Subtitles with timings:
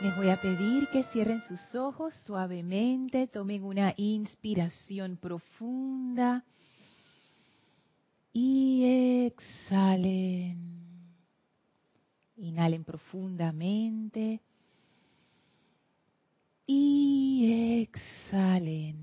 [0.00, 6.44] Les voy a pedir que cierren sus ojos suavemente, tomen una inspiración profunda
[8.32, 10.56] y exhalen.
[12.36, 14.40] Inhalen profundamente
[16.64, 18.96] y exhalen.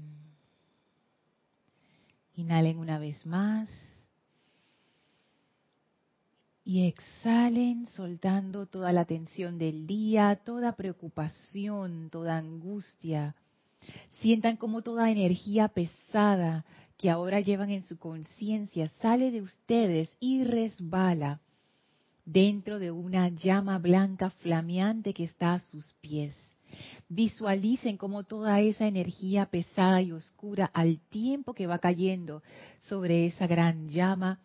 [2.36, 3.68] Inhalen una vez más
[6.66, 13.36] y exhalen soltando toda la tensión del día, toda preocupación, toda angustia.
[14.20, 16.66] Sientan como toda energía pesada
[16.98, 21.40] que ahora llevan en su conciencia sale de ustedes y resbala
[22.26, 26.36] dentro de una llama blanca flameante que está a sus pies.
[27.08, 32.42] Visualicen cómo toda esa energía pesada y oscura al tiempo que va cayendo
[32.80, 34.40] sobre esa gran llama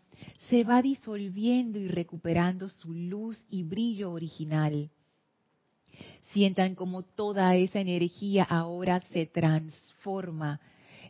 [0.48, 4.90] se va disolviendo y recuperando su luz y brillo original.
[6.32, 10.60] Sientan como toda esa energía ahora se transforma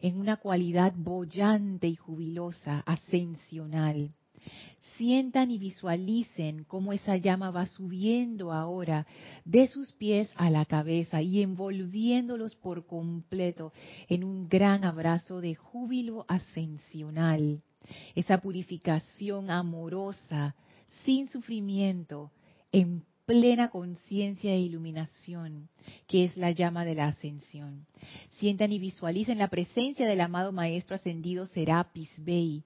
[0.03, 4.15] en una cualidad bollante y jubilosa, ascensional.
[4.97, 9.07] Sientan y visualicen cómo esa llama va subiendo ahora
[9.45, 13.73] de sus pies a la cabeza y envolviéndolos por completo
[14.09, 17.63] en un gran abrazo de júbilo ascensional
[18.15, 20.55] esa purificación amorosa,
[21.05, 22.31] sin sufrimiento,
[22.73, 25.69] en plena conciencia e iluminación,
[26.09, 27.87] que es la llama de la ascensión.
[28.39, 32.65] Sientan y visualicen la presencia del amado Maestro Ascendido Serapis Bey,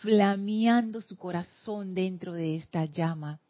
[0.00, 3.40] flameando su corazón dentro de esta llama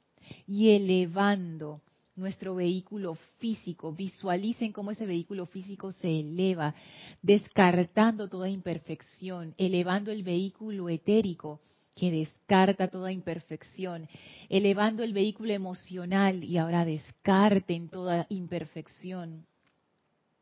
[0.46, 1.80] y elevando
[2.16, 3.92] nuestro vehículo físico.
[3.92, 6.74] Visualicen cómo ese vehículo físico se eleva,
[7.22, 11.60] descartando toda imperfección, elevando el vehículo etérico
[11.94, 14.06] que descarta toda imperfección,
[14.50, 19.46] elevando el vehículo emocional y ahora descarten toda imperfección,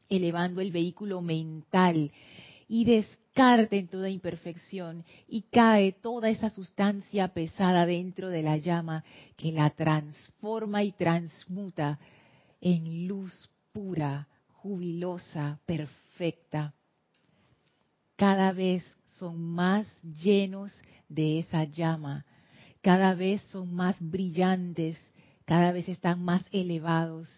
[0.08, 2.10] elevando el vehículo mental
[2.74, 9.04] y descarten toda imperfección y cae toda esa sustancia pesada dentro de la llama
[9.36, 12.00] que la transforma y transmuta
[12.60, 16.74] en luz pura, jubilosa, perfecta.
[18.16, 20.72] Cada vez son más llenos
[21.08, 22.26] de esa llama,
[22.82, 24.98] cada vez son más brillantes,
[25.44, 27.28] cada vez están más elevados,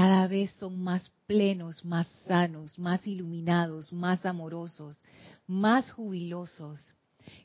[0.00, 4.98] cada vez son más plenos, más sanos, más iluminados, más amorosos,
[5.46, 6.94] más jubilosos.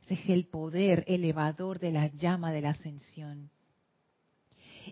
[0.05, 3.49] Ese es el poder elevador de la llama de la ascensión.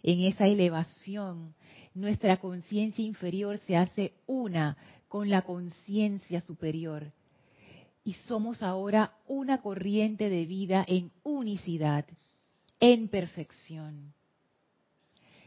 [0.03, 1.55] En esa elevación,
[1.93, 4.75] nuestra conciencia inferior se hace una
[5.07, 7.13] con la conciencia superior.
[8.03, 12.05] Y somos ahora una corriente de vida en unicidad,
[12.81, 14.13] en perfección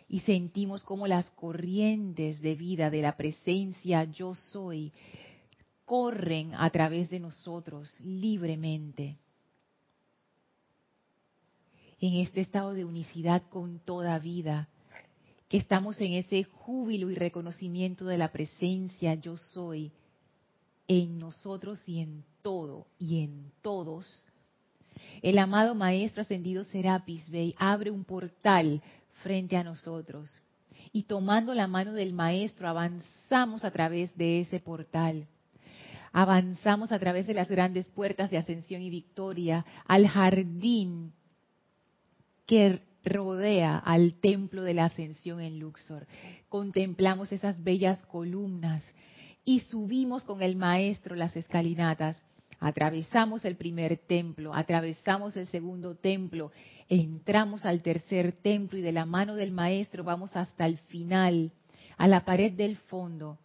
[0.08, 4.92] y sentimos como las corrientes de vida de la presencia yo soy
[5.84, 9.16] corren a través de nosotros libremente.
[12.00, 14.68] En este estado de unicidad con toda vida,
[15.48, 19.92] que estamos en ese júbilo y reconocimiento de la presencia yo soy
[20.88, 24.24] en nosotros y en todo y en todos.
[25.22, 28.82] El amado Maestro Ascendido Serapis Bey abre un portal
[29.22, 30.42] frente a nosotros.
[30.92, 35.26] Y tomando la mano del Maestro, avanzamos a través de ese portal.
[36.12, 41.12] Avanzamos a través de las grandes puertas de ascensión y victoria al jardín
[42.46, 46.06] que rodea al templo de la ascensión en Luxor.
[46.48, 48.82] Contemplamos esas bellas columnas
[49.44, 52.22] y subimos con el maestro las escalinatas
[52.58, 56.52] Atravesamos el primer templo, atravesamos el segundo templo,
[56.88, 61.52] entramos al tercer templo y de la mano del maestro vamos hasta el final,
[61.98, 63.38] a la pared del fondo.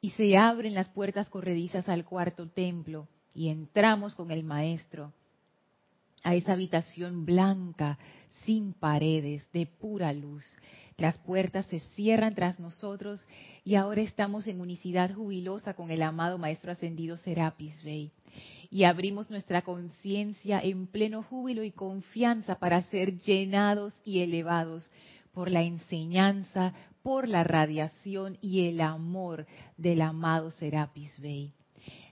[0.00, 5.12] Y se abren las puertas corredizas al cuarto templo y entramos con el maestro
[6.22, 7.98] a esa habitación blanca,
[8.44, 10.44] sin paredes, de pura luz.
[11.00, 13.26] Las puertas se cierran tras nosotros
[13.64, 18.12] y ahora estamos en unicidad jubilosa con el amado Maestro Ascendido Serapis Bey
[18.70, 24.90] y abrimos nuestra conciencia en pleno júbilo y confianza para ser llenados y elevados
[25.32, 29.46] por la enseñanza, por la radiación y el amor
[29.78, 31.54] del amado Serapis Bey.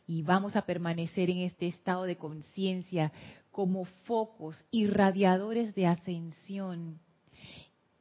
[0.07, 3.13] Y vamos a permanecer en este estado de conciencia
[3.51, 7.01] como focos irradiadores de ascensión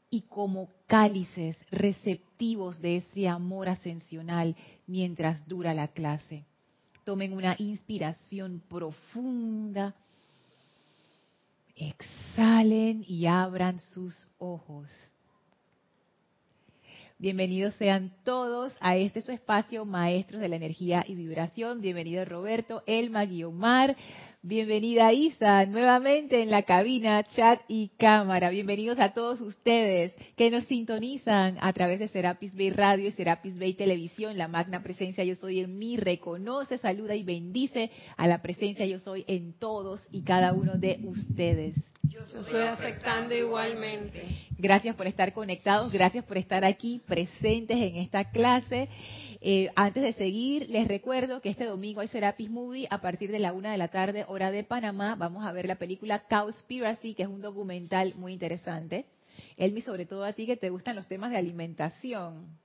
[0.09, 4.55] y como cálices receptivos de ese amor ascensional
[4.85, 6.45] mientras dura la clase.
[7.03, 9.95] Tomen una inspiración profunda.
[11.75, 14.91] Exhalen y abran sus ojos.
[17.19, 21.81] Bienvenidos sean todos a este su espacio, Maestros de la Energía y Vibración.
[21.81, 23.97] Bienvenido Roberto, Elma, Guiomar.
[24.43, 28.51] Bienvenida Isa, nuevamente en la cabina, chat y cámara.
[28.51, 33.57] Bienvenidos a todos ustedes que nos sintonizan a través de Serapis Bay Radio y Serapis
[33.57, 34.37] Bay Televisión.
[34.37, 38.99] La magna presencia Yo Soy en mí reconoce, saluda y bendice a la presencia Yo
[38.99, 41.73] Soy en todos y cada uno de ustedes.
[42.09, 44.23] Yo estoy aceptando igualmente.
[44.57, 48.89] Gracias por estar conectados, gracias por estar aquí presentes en esta clase.
[49.41, 53.39] Eh, antes de seguir, les recuerdo que este domingo hay Serapis Movie a partir de
[53.39, 55.15] la una de la tarde, hora de Panamá.
[55.15, 59.05] Vamos a ver la película Cowspiracy, que es un documental muy interesante.
[59.57, 62.57] Elmi, sobre todo a ti que te gustan los temas de alimentación.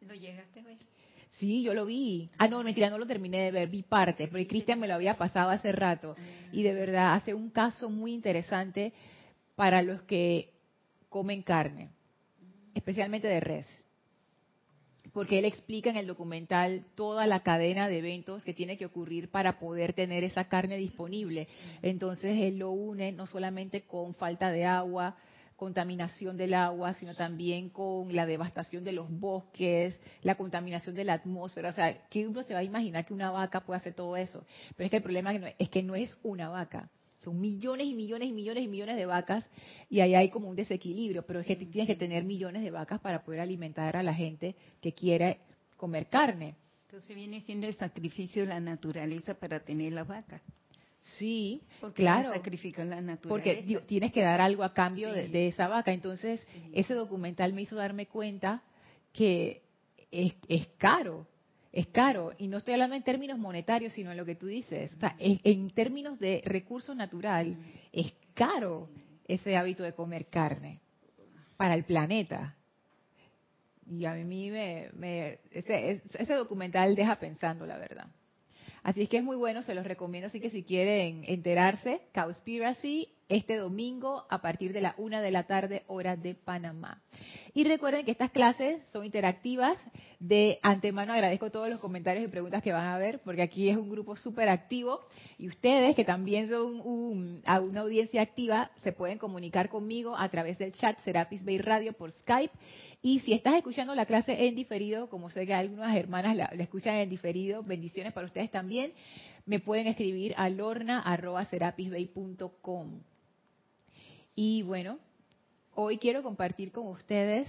[0.00, 0.78] ¿Lo llegaste a ver?
[1.38, 2.30] Sí, yo lo vi.
[2.38, 5.16] Ah, no, mentira, no lo terminé de ver, vi parte, porque Cristian me lo había
[5.16, 6.16] pasado hace rato.
[6.52, 8.92] Y de verdad hace un caso muy interesante
[9.56, 10.52] para los que
[11.08, 11.90] comen carne,
[12.74, 13.66] especialmente de res.
[15.12, 19.30] Porque él explica en el documental toda la cadena de eventos que tiene que ocurrir
[19.30, 21.46] para poder tener esa carne disponible.
[21.82, 25.16] Entonces él lo une no solamente con falta de agua,
[25.56, 31.14] contaminación del agua, sino también con la devastación de los bosques, la contaminación de la
[31.14, 31.70] atmósfera.
[31.70, 34.44] O sea, ¿qué uno se va a imaginar que una vaca puede hacer todo eso?
[34.76, 36.90] Pero es que el problema es que no es una vaca.
[37.22, 39.48] Son millones y millones y millones y millones de vacas
[39.88, 41.24] y ahí hay como un desequilibrio.
[41.24, 44.54] Pero es que tienes que tener millones de vacas para poder alimentar a la gente
[44.82, 45.38] que quiere
[45.78, 46.56] comer carne.
[46.86, 50.42] Entonces viene siendo el sacrificio de la naturaleza para tener la vaca.
[51.18, 52.32] Sí, Porque claro.
[52.32, 53.28] sacrifican la naturaleza.
[53.28, 55.92] Porque digo, tienes que dar algo a cambio de, de esa vaca.
[55.92, 58.62] Entonces, ese documental me hizo darme cuenta
[59.12, 59.62] que
[60.10, 61.26] es, es caro,
[61.72, 62.32] es caro.
[62.38, 64.94] Y no estoy hablando en términos monetarios, sino en lo que tú dices.
[64.94, 67.56] O sea, en, en términos de recurso natural,
[67.92, 68.88] es caro
[69.28, 70.80] ese hábito de comer carne
[71.56, 72.56] para el planeta.
[73.90, 78.06] Y a mí me, me ese, ese documental deja pensando, la verdad.
[78.84, 80.26] Así es que es muy bueno, se los recomiendo.
[80.26, 85.44] Así que si quieren enterarse, Cowspiracy, este domingo a partir de la una de la
[85.46, 87.02] tarde, hora de Panamá.
[87.52, 89.78] Y recuerden que estas clases son interactivas.
[90.18, 93.76] De antemano agradezco todos los comentarios y preguntas que van a ver, porque aquí es
[93.76, 95.00] un grupo súper activo.
[95.38, 100.58] Y ustedes, que también son un, una audiencia activa, se pueden comunicar conmigo a través
[100.58, 102.54] del chat Serapis Bay Radio por Skype.
[103.02, 106.62] Y si estás escuchando la clase en diferido, como sé que algunas hermanas la, la
[106.62, 108.92] escuchan en diferido, bendiciones para ustedes también,
[109.46, 113.02] me pueden escribir a lorna.serapisbay.com.
[114.34, 114.98] Y bueno,
[115.76, 117.48] hoy quiero compartir con ustedes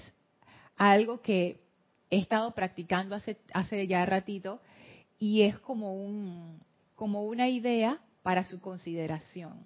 [0.76, 1.60] algo que
[2.10, 4.62] he estado practicando hace, ya ratito
[5.18, 6.60] y es como, un,
[6.96, 9.64] como una idea para su consideración.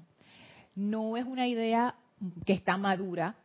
[0.76, 1.96] No es una idea
[2.46, 3.36] que está madura,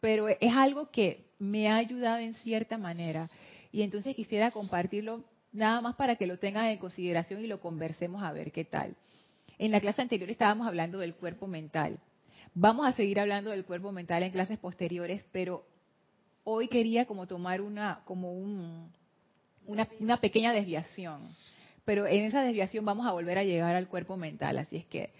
[0.00, 3.30] pero es algo que me ha ayudado en cierta manera.
[3.72, 8.22] Y entonces quisiera compartirlo nada más para que lo tengan en consideración y lo conversemos
[8.22, 8.96] a ver qué tal.
[9.58, 11.98] En la clase anterior estábamos hablando del cuerpo mental.
[12.56, 15.66] Vamos a seguir hablando del cuerpo mental en clases posteriores, pero
[16.44, 18.92] hoy quería como tomar una, como un,
[19.66, 21.22] una, pequeña desviación.
[21.84, 25.10] Pero en esa desviación vamos a volver a llegar al cuerpo mental, así es que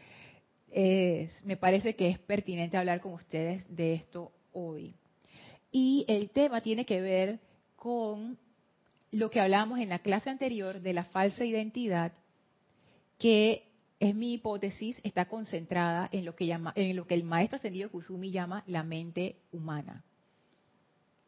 [1.45, 4.95] me parece que es pertinente hablar con ustedes de esto hoy.
[5.73, 7.41] Y el tema tiene que ver
[7.75, 8.39] con
[9.11, 12.13] lo que hablábamos en la clase anterior de la falsa identidad,
[13.19, 17.57] que es mi hipótesis, está concentrada en lo que, llama, en lo que el maestro
[17.57, 20.05] ascendido Kusumi llama la mente humana.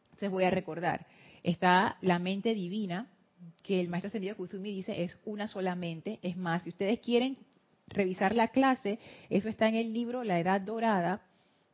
[0.05, 1.05] Entonces voy a recordar,
[1.43, 3.07] está la mente divina,
[3.63, 6.19] que el maestro ascendido Kusumi dice es una sola mente.
[6.21, 7.37] Es más, si ustedes quieren
[7.87, 11.21] revisar la clase, eso está en el libro La Edad Dorada,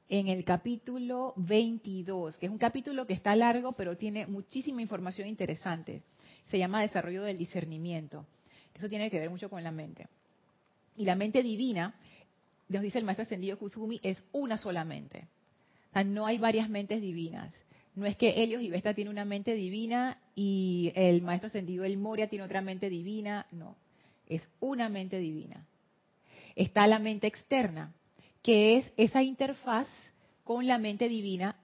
[0.10, 5.28] en el capítulo 22, que es un capítulo que está largo, pero tiene muchísima información
[5.28, 6.04] interesante.
[6.46, 8.26] Se llama Desarrollo del Discernimiento.
[8.76, 10.08] Eso tiene que ver mucho con la mente.
[10.96, 11.96] Y la mente divina,
[12.70, 15.28] nos dice el maestro ascendido Kusumi, es una sola mente.
[15.90, 17.54] O sea, no hay varias mentes divinas.
[17.96, 21.98] No es que Helios y Vesta tiene una mente divina y el maestro ascendido El
[21.98, 23.46] Moria tiene otra mente divina.
[23.52, 23.76] No,
[24.28, 25.66] es una mente divina.
[26.56, 27.94] Está la mente externa,
[28.42, 29.88] que es esa interfaz
[30.44, 31.56] con la mente divina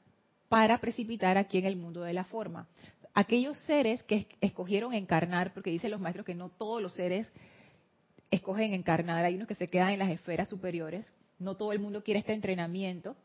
[0.49, 2.67] para precipitar aquí en el mundo de la forma.
[3.13, 7.27] Aquellos seres que escogieron encarnar, porque dicen los maestros que no todos los seres
[8.31, 12.03] escogen encarnar, hay unos que se quedan en las esferas superiores, no todo el mundo
[12.03, 13.15] quiere este entrenamiento,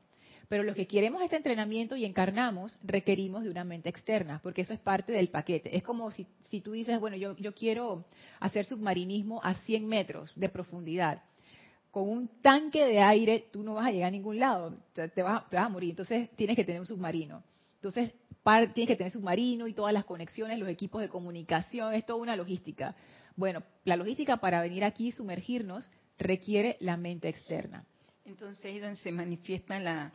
[0.48, 4.74] pero los que queremos este entrenamiento y encarnamos requerimos de una mente externa, porque eso
[4.74, 5.74] es parte del paquete.
[5.76, 8.04] Es como si, si tú dices, bueno, yo, yo quiero
[8.40, 11.22] hacer submarinismo a 100 metros de profundidad
[11.94, 15.48] con un tanque de aire tú no vas a llegar a ningún lado, te, vas,
[15.48, 15.90] te, vas, a morir.
[15.90, 17.44] Entonces tienes que tener un submarino.
[17.76, 18.12] Entonces,
[18.74, 22.34] tiene que tener submarino y todas las conexiones, los equipos de comunicación, es toda una
[22.34, 22.96] logística.
[23.36, 27.84] Bueno, la logística para venir aquí y sumergirnos requiere la mente externa.
[28.24, 30.12] Entonces ahí donde se manifiesta la,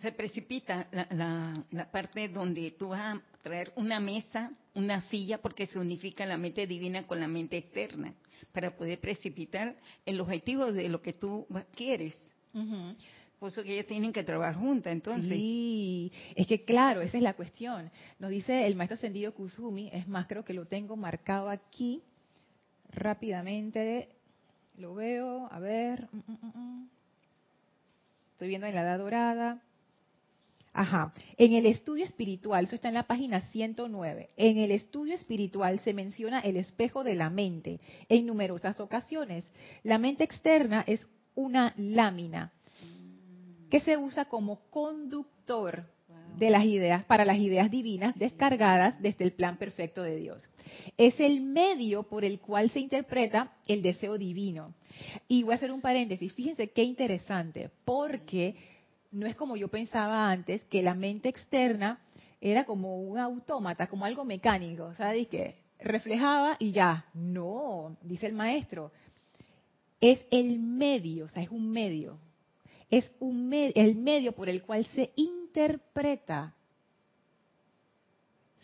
[0.00, 5.66] se precipita la, la, parte donde tú vas a traer una mesa, una silla, porque
[5.66, 8.14] se unifica la mente divina con la mente externa,
[8.52, 12.14] para poder precipitar el objetivo de lo que tú quieres.
[13.38, 15.30] Por eso que ellas tienen que trabajar juntas, entonces.
[15.30, 17.90] Sí, es que claro, esa es la cuestión.
[18.18, 22.02] Nos dice el maestro ascendido Kuzumi, es más, creo que lo tengo marcado aquí
[22.92, 24.08] rápidamente.
[24.76, 26.08] Lo veo, a ver.
[26.12, 26.88] Mm, mm, mm,
[28.32, 29.62] Estoy viendo en la edad dorada.
[30.72, 31.12] Ajá.
[31.36, 34.30] En el estudio espiritual, eso está en la página 109.
[34.36, 39.50] En el estudio espiritual se menciona el espejo de la mente en numerosas ocasiones.
[39.82, 42.52] La mente externa es una lámina
[43.70, 45.86] que se usa como conductor
[46.38, 50.48] de las ideas para las ideas divinas descargadas desde el plan perfecto de Dios.
[50.96, 54.74] Es el medio por el cual se interpreta el deseo divino.
[55.28, 58.56] Y voy a hacer un paréntesis, fíjense qué interesante, porque
[59.10, 62.00] no es como yo pensaba antes, que la mente externa
[62.40, 65.28] era como un autómata, como algo mecánico, ¿sabes?
[65.28, 67.06] Que reflejaba y ya.
[67.14, 68.90] No, dice el maestro,
[70.00, 72.18] es el medio, o sea, es un medio
[72.92, 75.41] es un el medio por el cual se interpreta.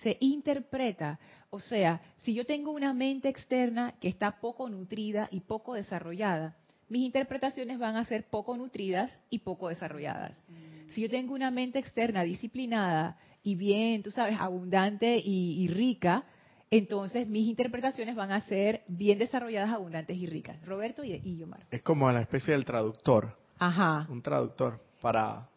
[0.03, 1.19] Se interpreta.
[1.51, 6.57] O sea, si yo tengo una mente externa que está poco nutrida y poco desarrollada,
[6.89, 10.33] mis interpretaciones van a ser poco nutridas y poco desarrolladas.
[10.49, 10.91] Mm.
[10.91, 16.25] Si yo tengo una mente externa disciplinada y bien, tú sabes, abundante y, rica,
[16.71, 20.61] entonces mis interpretaciones van a ser bien desarrolladas, abundantes y ricas.
[20.65, 21.67] Roberto y, y Omar.
[21.71, 23.39] Es como la especie del traductor.
[23.59, 24.07] Ajá.
[24.11, 25.49] Un traductor para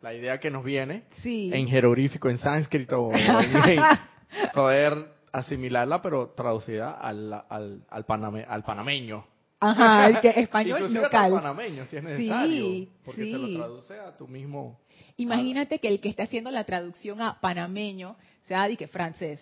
[0.00, 1.50] la idea que nos viene sí.
[1.52, 3.10] en jeroglífico, en sánscrito,
[4.54, 8.04] poder asimilarla, pero traducida al, al, al,
[8.48, 9.24] al panameño.
[9.60, 11.32] Ajá, el que español local.
[11.32, 14.80] panameño, si es necesario, porque te lo traduce a tu mismo...
[15.18, 18.16] Imagínate que el que está haciendo la traducción a panameño
[18.46, 19.40] sea de que francés.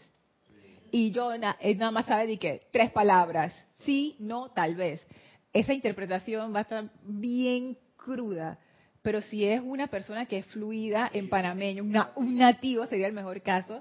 [0.91, 5.07] Y yo nada más sabe de que tres palabras, sí, no, tal vez
[5.53, 8.59] esa interpretación va a estar bien cruda.
[9.03, 11.85] Pero si es una persona que es fluida en panameño,
[12.17, 13.81] un nativo sería el mejor caso,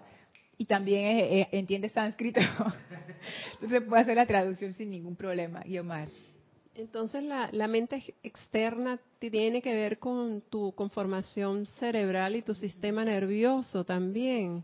[0.58, 2.40] y también entiende sánscrito,
[3.54, 5.64] entonces puede hacer la traducción sin ningún problema.
[5.66, 5.78] Y.
[6.76, 13.06] Entonces la, la, mente externa tiene que ver con tu conformación cerebral y tu sistema
[13.06, 14.64] nervioso también,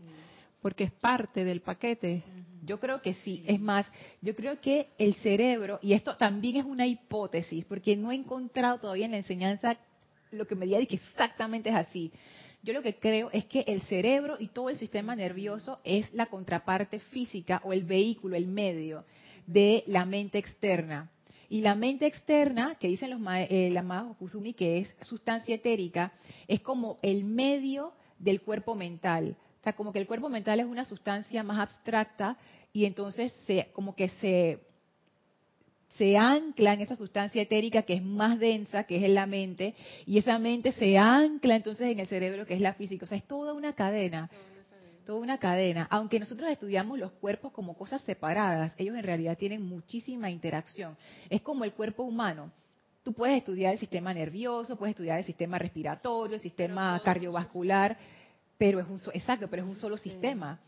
[0.60, 2.22] porque es parte del paquete.
[2.64, 3.44] Yo creo que sí.
[3.46, 3.86] Es más,
[4.22, 8.78] yo creo que el cerebro, y esto también es una hipótesis, porque no he encontrado
[8.78, 9.76] todavía en la enseñanza
[10.34, 12.12] lo que me diga que exactamente es así.
[12.62, 16.26] Yo lo que creo es que el cerebro y todo el sistema nervioso es la
[16.26, 19.04] contraparte física o el vehículo, el medio
[19.46, 21.10] de la mente externa.
[21.50, 24.16] Y la mente externa, que dicen los eh, amados
[24.56, 26.12] que es sustancia etérica,
[26.48, 30.84] es como el medio del cuerpo mental sea, como que el cuerpo mental es una
[30.84, 32.36] sustancia más abstracta
[32.72, 34.60] y entonces se, como que se,
[35.96, 39.74] se ancla en esa sustancia etérica que es más densa, que es en la mente,
[40.06, 43.04] y esa mente se ancla entonces en el cerebro, que es la física.
[43.04, 44.30] O sea, es toda una cadena.
[45.06, 45.86] Toda una cadena.
[45.90, 50.96] Aunque nosotros estudiamos los cuerpos como cosas separadas, ellos en realidad tienen muchísima interacción.
[51.28, 52.50] Es como el cuerpo humano.
[53.02, 57.98] Tú puedes estudiar el sistema nervioso, puedes estudiar el sistema respiratorio, el sistema cardiovascular
[58.58, 60.58] pero es un exacto, pero es un solo sistema.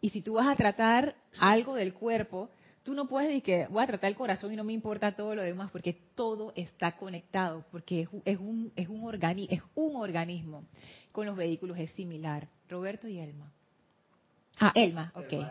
[0.00, 2.50] Y si tú vas a tratar algo del cuerpo,
[2.82, 5.34] tú no puedes decir que voy a tratar el corazón y no me importa todo
[5.34, 8.08] lo demás, porque todo está conectado, porque es,
[8.38, 10.64] un, es, un, organi es un organismo.
[11.12, 12.48] Con los vehículos es similar.
[12.68, 13.52] Roberto y Elma.
[14.58, 15.46] Ah, Elma, ok.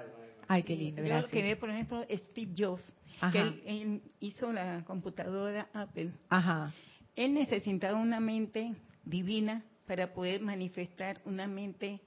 [0.47, 1.31] Ay, qué lindo, gracias.
[1.31, 2.83] Yo lo por ejemplo, Steve Jobs,
[3.31, 6.11] que él, hizo la computadora Apple.
[6.29, 6.73] Ajá.
[7.15, 8.71] Él necesitaba una mente
[9.03, 11.99] divina para poder manifestar una mente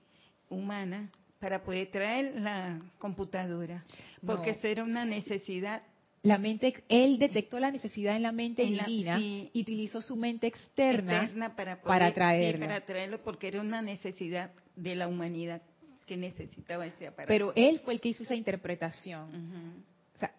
[0.49, 1.11] humana,
[1.43, 3.85] para poder traer la computadora,
[4.25, 5.83] porque esa era una necesidad.
[6.23, 11.29] La mente, él detectó la necesidad en la mente divina y utilizó su mente externa,
[11.57, 12.65] para, para traerlo.
[12.65, 15.61] para traerlo porque era una necesidad de la humanidad
[16.07, 17.27] que necesitaba ese aparato.
[17.27, 19.83] Pero él fue el que hizo esa interpretación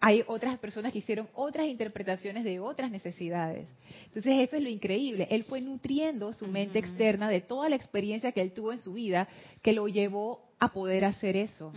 [0.00, 3.68] hay otras personas que hicieron otras interpretaciones de otras necesidades.
[4.06, 5.26] Entonces eso es lo increíble.
[5.30, 8.94] Él fue nutriendo su mente externa de toda la experiencia que él tuvo en su
[8.94, 9.28] vida
[9.62, 11.72] que lo llevó a poder hacer eso.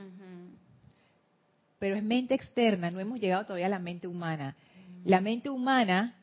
[1.79, 4.55] Pero es mente externa, no hemos llegado todavía a la mente humana.
[5.05, 6.15] La mente humana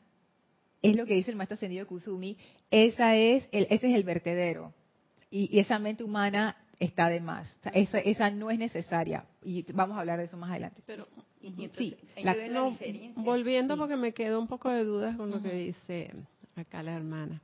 [0.81, 2.37] es lo que dice el maestro ascendido Kusumi,
[2.71, 4.73] esa es el, ese es el vertedero.
[5.31, 7.47] Y, y esa mente humana está de más.
[7.59, 9.25] O sea, esa, esa no es necesaria.
[9.43, 10.81] Y vamos a hablar de eso más adelante.
[10.85, 11.07] Pero
[11.41, 12.77] entonces, Sí, la- la no,
[13.15, 13.79] volviendo Sí.
[13.79, 16.11] porque me quedó un poco de dudas con lo que dice
[16.55, 17.41] acá la hermana.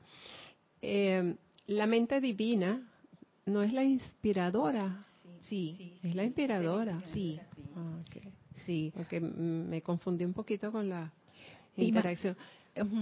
[0.82, 1.36] Eh,
[1.68, 2.88] la mente divina
[3.46, 5.06] no es la inspiradora,
[5.42, 7.02] Sí, es la inspiradora.
[7.06, 7.40] sí,
[7.76, 7.98] Ah,
[8.66, 8.92] sí.
[8.96, 11.12] Porque mm, me confundí un poquito con la
[11.78, 12.38] interacción.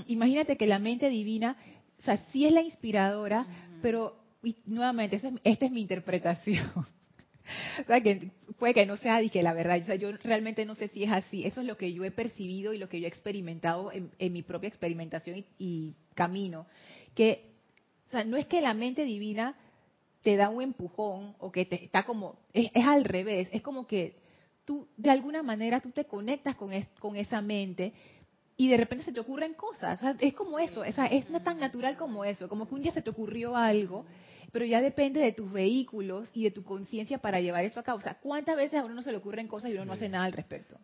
[0.08, 1.58] Imagínate que la mente divina,
[1.98, 3.46] o sea, sí es la inspiradora,
[3.81, 6.65] pero y nuevamente, esa es- esta es mi interpretación.
[6.75, 9.79] o sea, que puede que no sea que la verdad.
[9.81, 11.46] O sea, yo realmente no sé si es así.
[11.46, 14.31] Eso es lo que yo he percibido y lo que yo he experimentado en, en
[14.31, 16.67] mi propia experimentación y, y camino.
[17.15, 17.51] Que,
[18.08, 19.55] o sea, no es que la mente divina
[20.22, 23.48] te da un empujón o que te está como, es, es al revés.
[23.52, 24.16] Es como que
[24.66, 27.94] tú, de alguna manera, tú te conectas con, es- con esa mente
[28.58, 30.00] y de repente se te ocurren cosas.
[30.00, 32.76] O sea, es como eso, o sea, es no tan natural como eso, como que
[32.76, 34.06] un día se te ocurrió algo,
[34.52, 38.00] pero ya depende de tus vehículos y de tu conciencia para llevar eso a cabo.
[38.00, 40.10] O sea, ¿cuántas veces a uno no se le ocurren cosas y uno no hace
[40.10, 40.78] nada al respecto?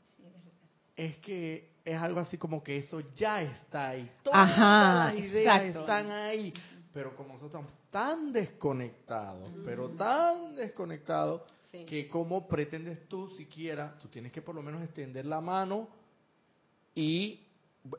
[0.95, 4.09] Es que es algo así como que eso ya está ahí.
[4.31, 5.79] Ajá, Todas las ideas exacto.
[5.81, 6.53] están ahí.
[6.95, 11.85] Pero como nosotros estamos tan desconectados, pero tan desconectados, Sí.
[11.85, 15.89] que cómo pretendes tú siquiera, tú tienes que por lo menos extender la mano
[16.95, 17.41] y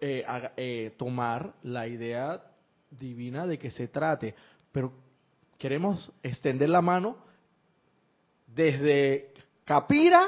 [0.00, 0.24] eh,
[0.56, 2.42] eh, tomar la idea
[2.90, 4.34] divina de que se trate.
[4.72, 4.90] Pero
[5.58, 7.18] queremos extender la mano
[8.46, 9.34] desde
[9.66, 10.24] Capira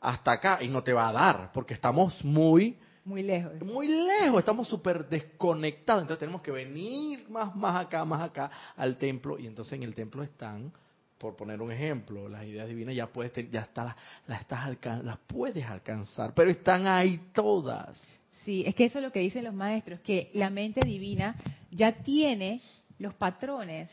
[0.00, 2.76] hasta acá y no te va a dar porque estamos muy
[3.08, 3.54] Muy lejos.
[3.62, 8.98] muy lejos, estamos súper desconectados, entonces tenemos que venir más, más acá, más acá al
[8.98, 10.70] templo, y entonces en el templo están,
[11.16, 13.96] por poner un ejemplo, las ideas divinas ya puedes, ya está,
[14.26, 17.98] las, estás alcan- las puedes alcanzar, pero están ahí todas.
[18.44, 21.34] Sí, es que eso es lo que dicen los maestros, que la mente divina
[21.70, 22.60] ya tiene
[22.98, 23.90] los patrones,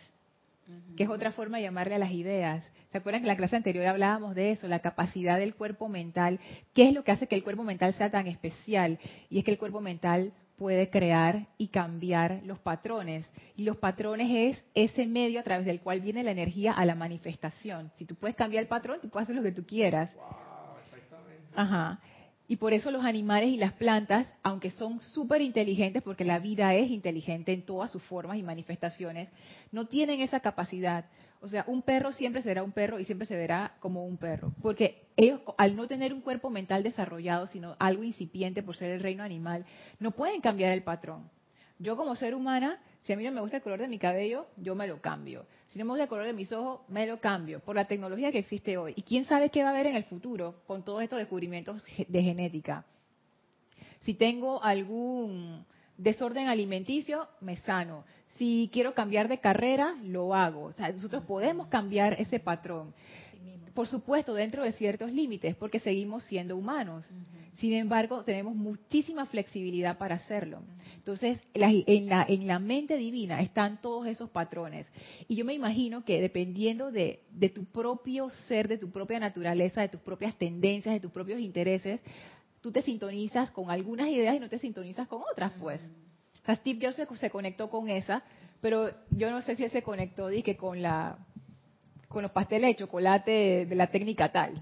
[0.96, 2.66] que es otra forma de llamarle a las ideas.
[2.92, 6.40] ¿Se acuerdan que en la clase anterior hablábamos de eso, la capacidad del cuerpo mental?
[6.74, 9.00] ¿Qué es lo que hace que el cuerpo mental sea tan especial?
[9.30, 13.30] Y es que el cuerpo mental puede crear y cambiar los patrones.
[13.56, 16.96] Y los patrones es ese medio a través del cual viene la energía a la
[16.96, 17.92] manifestación.
[17.96, 20.16] Si tú puedes cambiar el patrón, tú puedes hacer lo que tú quieras.
[21.56, 22.00] Ajá.
[22.48, 26.75] Y por eso los animales y las plantas, aunque son súper inteligentes, porque la vida
[26.75, 29.29] es inteligente en todas sus formas y manifestaciones,
[29.72, 31.05] no tienen esa capacidad.
[31.42, 34.53] O sea, un perro siempre será un perro y siempre se verá como un perro.
[34.62, 39.00] Porque ellos, al no tener un cuerpo mental desarrollado, sino algo incipiente por ser el
[39.00, 39.66] reino animal,
[40.00, 41.29] no pueden cambiar el patrón.
[41.79, 44.48] Yo como ser humana, si a mí no me gusta el color de mi cabello,
[44.57, 45.46] yo me lo cambio.
[45.68, 48.31] Si no me gusta el color de mis ojos, me lo cambio por la tecnología
[48.31, 48.94] que existe hoy.
[48.96, 52.24] Y quién sabe qué va a haber en el futuro con todos estos descubrimientos de
[52.24, 52.83] genética.
[54.01, 55.63] Si tengo algún
[55.98, 58.05] desorden alimenticio, me sano.
[58.37, 60.63] Si quiero cambiar de carrera, lo hago.
[60.63, 62.96] O sea, nosotros podemos cambiar ese patrón.
[63.75, 67.05] Por supuesto, dentro de ciertos límites, porque seguimos siendo humanos.
[67.57, 70.61] Sin embargo, tenemos muchísima flexibilidad para hacerlo.
[70.96, 74.88] Entonces, en, la, en la mente divina están todos esos patrones.
[75.27, 79.81] Y yo me imagino que dependiendo de, de tu propio ser, de tu propia naturaleza,
[79.81, 82.00] de tus propias tendencias, de tus propios intereses,
[82.61, 85.81] tú te sintonizas con algunas ideas y no te sintonizas con otras, pues.
[86.44, 88.24] O sea, Steve Jobs se, se conectó con esa,
[88.61, 91.18] pero yo no sé si él se conectó dije, con la
[92.16, 94.54] con los pasteles de chocolate de la técnica tal.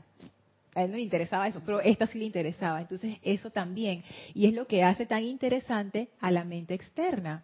[0.73, 2.81] A él no le interesaba eso, pero esta sí le interesaba.
[2.81, 4.03] Entonces, eso también.
[4.33, 7.43] Y es lo que hace tan interesante a la mente externa.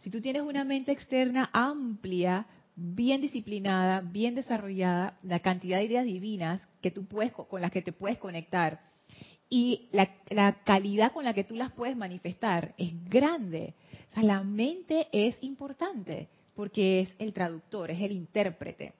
[0.00, 2.44] Si tú tienes una mente externa amplia,
[2.76, 7.80] bien disciplinada, bien desarrollada, la cantidad de ideas divinas que tú puedes, con las que
[7.80, 8.78] te puedes conectar
[9.48, 13.72] y la, la calidad con la que tú las puedes manifestar es grande.
[14.10, 18.97] O sea, la mente es importante porque es el traductor, es el intérprete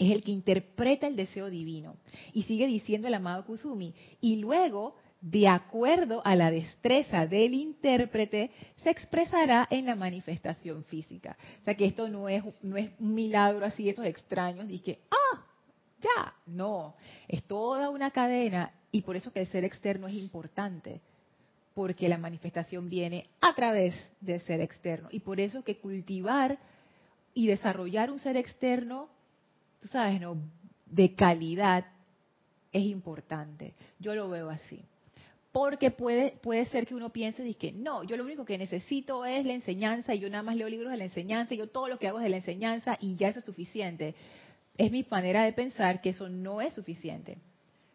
[0.00, 1.96] es el que interpreta el deseo divino.
[2.32, 3.94] Y sigue diciendo el amado Kusumi.
[4.22, 11.36] Y luego, de acuerdo a la destreza del intérprete, se expresará en la manifestación física.
[11.60, 15.00] O sea que esto no es, no es un milagro así, esos extraños, y que,
[15.10, 15.44] ah,
[16.00, 16.94] ya, no,
[17.28, 21.02] es toda una cadena y por eso que el ser externo es importante,
[21.74, 25.08] porque la manifestación viene a través del ser externo.
[25.12, 26.58] Y por eso que cultivar
[27.34, 29.10] y desarrollar un ser externo
[29.80, 30.36] tú sabes, ¿no?
[30.86, 31.86] De calidad
[32.72, 33.74] es importante.
[33.98, 34.84] Yo lo veo así.
[35.52, 39.24] Porque puede, puede ser que uno piense y que no, yo lo único que necesito
[39.24, 41.88] es la enseñanza y yo nada más leo libros de la enseñanza y yo todo
[41.88, 44.14] lo que hago es de la enseñanza y ya eso es suficiente.
[44.78, 47.38] Es mi manera de pensar que eso no es suficiente.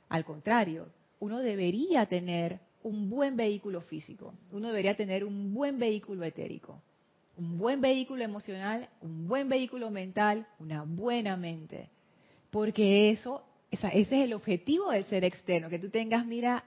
[0.10, 6.24] Al contrario, uno debería tener un buen vehículo físico, uno debería tener un buen vehículo
[6.26, 6.82] etérico
[7.38, 11.89] un buen vehículo emocional, un buen vehículo mental, una buena mente.
[12.50, 16.63] Porque eso, ese es el objetivo del ser externo, que tú tengas, mira,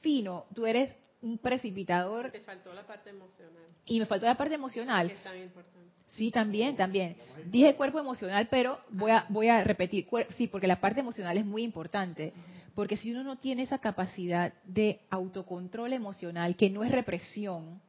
[0.00, 0.92] fino, tú eres
[1.22, 2.30] un precipitador.
[2.30, 3.62] Te faltó la parte emocional.
[3.86, 5.08] Y me faltó la parte emocional.
[5.08, 5.90] Que es tan importante.
[6.06, 7.16] Sí, también, también.
[7.46, 10.08] Dije cuerpo emocional, pero voy a, voy a repetir.
[10.36, 12.32] Sí, porque la parte emocional es muy importante.
[12.74, 17.80] Porque si uno no tiene esa capacidad de autocontrol emocional, que no es represión,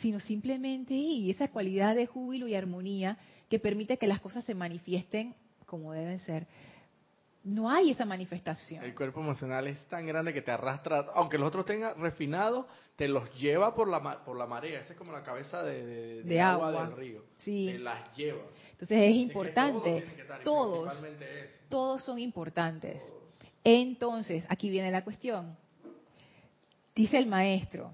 [0.00, 4.54] sino simplemente y esa cualidad de júbilo y armonía que permite que las cosas se
[4.54, 5.34] manifiesten
[5.70, 6.48] como deben ser,
[7.44, 8.84] no hay esa manifestación.
[8.84, 13.08] El cuerpo emocional es tan grande que te arrastra, aunque los otros tengan refinado, te
[13.08, 14.80] los lleva por la por la marea.
[14.80, 17.24] Esa es como la cabeza de, de, agua, del río.
[17.38, 17.70] Sí.
[17.72, 18.42] Te las lleva.
[18.72, 20.04] Entonces es importante.
[20.44, 20.92] todos,
[21.68, 23.00] todos son importantes.
[23.62, 25.56] Entonces, aquí viene la cuestión.
[26.94, 27.92] Dice el maestro,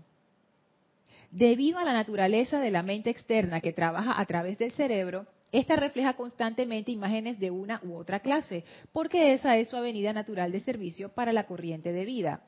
[1.30, 5.76] debido a la naturaleza de la mente externa que trabaja a través del cerebro, esta
[5.76, 10.60] refleja constantemente imágenes de una u otra clase, porque esa es su avenida natural de
[10.60, 12.40] servicio para la corriente de vida.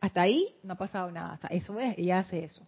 [0.00, 1.38] Hasta ahí no ha pasado nada.
[1.50, 2.66] Eso es, ella hace eso.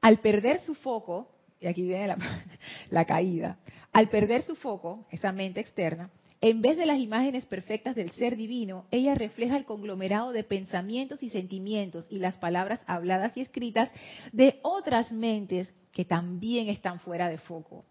[0.00, 1.28] Al perder su foco,
[1.60, 2.18] y aquí viene la,
[2.90, 3.58] la caída,
[3.92, 6.10] al perder su foco, esa mente externa,
[6.44, 11.22] en vez de las imágenes perfectas del ser divino, ella refleja el conglomerado de pensamientos
[11.22, 13.90] y sentimientos y las palabras habladas y escritas
[14.30, 17.86] de otras mentes que también están fuera de foco.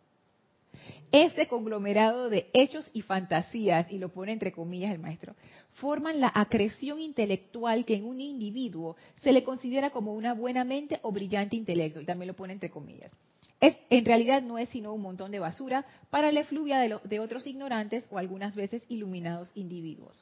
[1.11, 5.33] Este conglomerado de hechos y fantasías, y lo pone entre comillas el maestro,
[5.71, 10.99] forman la acreción intelectual que en un individuo se le considera como una buena mente
[11.01, 13.15] o brillante intelecto, y también lo pone entre comillas.
[13.63, 17.19] Es, en realidad no es sino un montón de basura para la efluvia de, de
[17.21, 20.21] otros ignorantes o algunas veces iluminados individuos.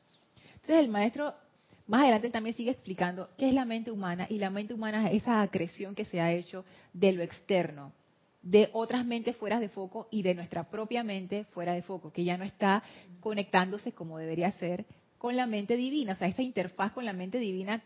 [0.53, 1.33] Entonces el maestro
[1.87, 5.23] más adelante también sigue explicando qué es la mente humana y la mente humana es
[5.23, 7.93] esa acreción que se ha hecho de lo externo,
[8.43, 12.23] de otras mentes fuera de foco y de nuestra propia mente fuera de foco, que
[12.23, 12.83] ya no está
[13.21, 14.85] conectándose como debería ser
[15.17, 16.13] con la mente divina.
[16.13, 17.81] O sea, esta interfaz con la mente divina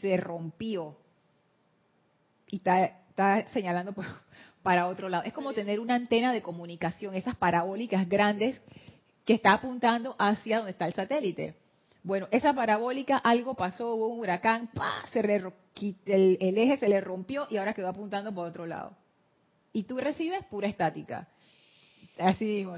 [0.00, 0.96] se rompió
[2.46, 3.94] y está, señalando
[4.68, 5.24] para otro lado.
[5.24, 8.60] Es como tener una antena de comunicación, esas parabólicas grandes
[9.24, 11.54] que está apuntando hacia donde está el satélite.
[12.02, 14.68] Bueno, esa parabólica, algo pasó, hubo un huracán,
[15.10, 18.94] Se el, eje se le rompió y ahora quedó apuntando por otro lado.
[19.72, 21.26] Y tú recibes pura estática.
[22.18, 22.76] Así digo,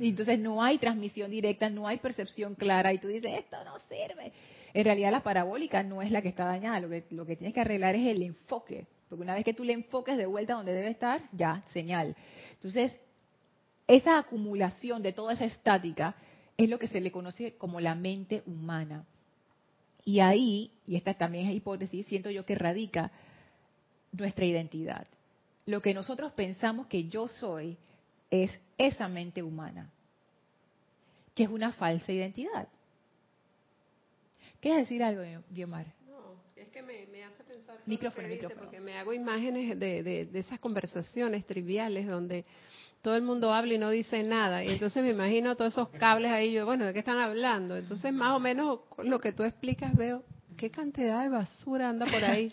[0.00, 4.32] entonces no hay transmisión directa, no hay percepción clara y tú dices, esto no sirve.
[4.72, 7.52] En realidad la parabólica no es la que está dañada, lo que, lo que tienes
[7.52, 8.86] que arreglar es el enfoque.
[9.14, 12.16] Porque una vez que tú le enfoques de vuelta donde debe estar, ya, señal.
[12.54, 12.92] Entonces,
[13.86, 16.16] esa acumulación de toda esa estática
[16.56, 19.04] es lo que se le conoce como la mente humana.
[20.04, 23.12] Y ahí, y esta también es hipótesis, siento yo que radica
[24.10, 25.06] nuestra identidad.
[25.64, 27.76] Lo que nosotros pensamos que yo soy
[28.32, 29.92] es esa mente humana,
[31.36, 32.66] que es una falsa identidad.
[34.58, 35.86] ¿Quieres decir algo, Guiomar?
[36.74, 37.78] Que me, hace pensar.
[37.86, 38.62] Micrófono, micrófono.
[38.62, 42.44] porque me hago imágenes de, de esas conversaciones triviales donde
[43.04, 44.64] todo el mundo habla y no dice nada.
[44.64, 47.76] Y entonces me imagino todos esos cables ahí, yo, bueno, ¿de qué están hablando?
[47.76, 50.24] Entonces, más o menos lo que tú explicas, veo
[50.56, 52.50] qué cantidad de basura anda por ahí.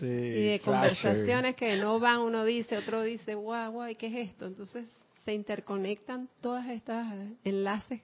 [0.00, 4.46] y de conversaciones que no van, uno dice, otro dice, guau, guau, ¿qué es esto?
[4.46, 4.90] Entonces
[5.24, 8.00] se interconectan todas estas enlaces.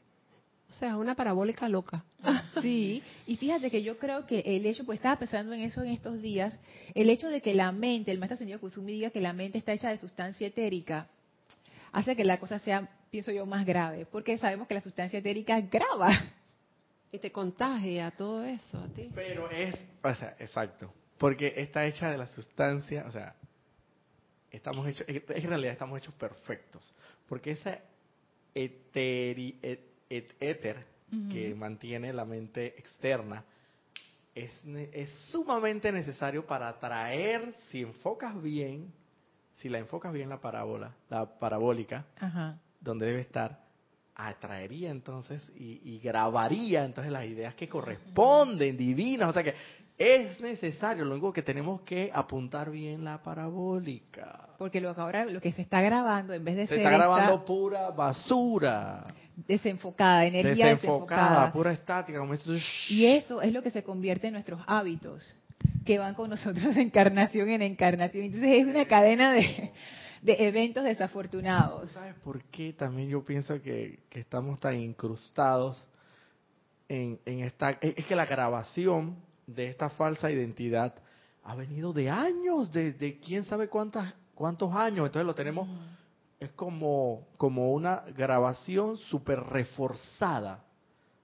[0.70, 2.04] O sea, una parabólica loca.
[2.62, 5.92] Sí, y fíjate que yo creo que el hecho, pues estaba pensando en eso en
[5.92, 6.58] estos días,
[6.94, 9.72] el hecho de que la mente, el maestro señor Kusumi diga que la mente está
[9.72, 11.06] hecha de sustancia etérica,
[11.92, 15.58] hace que la cosa sea, pienso yo, más grave, porque sabemos que la sustancia etérica
[15.60, 16.10] graba.
[17.12, 19.10] Y te contagia todo eso a ti.
[19.14, 23.34] Pero es, o sea, exacto, porque está hecha de la sustancia, o sea,
[24.50, 26.94] estamos hechos, en realidad estamos hechos perfectos,
[27.28, 27.80] porque ese
[28.54, 29.58] eteri,
[30.10, 30.84] éter
[31.32, 33.44] que mantiene la mente externa
[34.34, 34.52] es,
[34.92, 38.92] es sumamente necesario para atraer, si enfocas bien,
[39.54, 42.04] si la enfocas bien la parábola, la parabólica,
[42.80, 43.60] donde debe estar,
[44.14, 49.30] atraería entonces y, grabaría entonces las ideas que corresponden, divinas.
[49.30, 49.54] O sea que
[50.00, 54.48] es necesario, lo único que tenemos que apuntar bien la parabólica.
[54.56, 56.90] Porque lo que ahora lo que se está grabando en vez de se ser está
[56.90, 59.04] grabando pura basura,
[59.36, 62.32] desenfocada, energía desenfocada, pura estática, como
[62.88, 65.36] y eso es lo que se convierte en nuestros hábitos
[65.84, 68.24] que van con nosotros de encarnación en encarnación.
[68.24, 69.70] Entonces es una cadena de,
[70.22, 71.90] eventos desafortunados.
[71.90, 75.86] ¿Sabes por qué también yo pienso que, estamos tan incrustados
[76.88, 77.72] en, esta...
[77.82, 80.94] Es que la grabación de esta falsa identidad
[81.42, 85.06] ha venido de años, de, de quién sabe cuántas, cuántos años.
[85.06, 85.68] Entonces lo tenemos,
[86.38, 90.64] es como, como una grabación súper reforzada.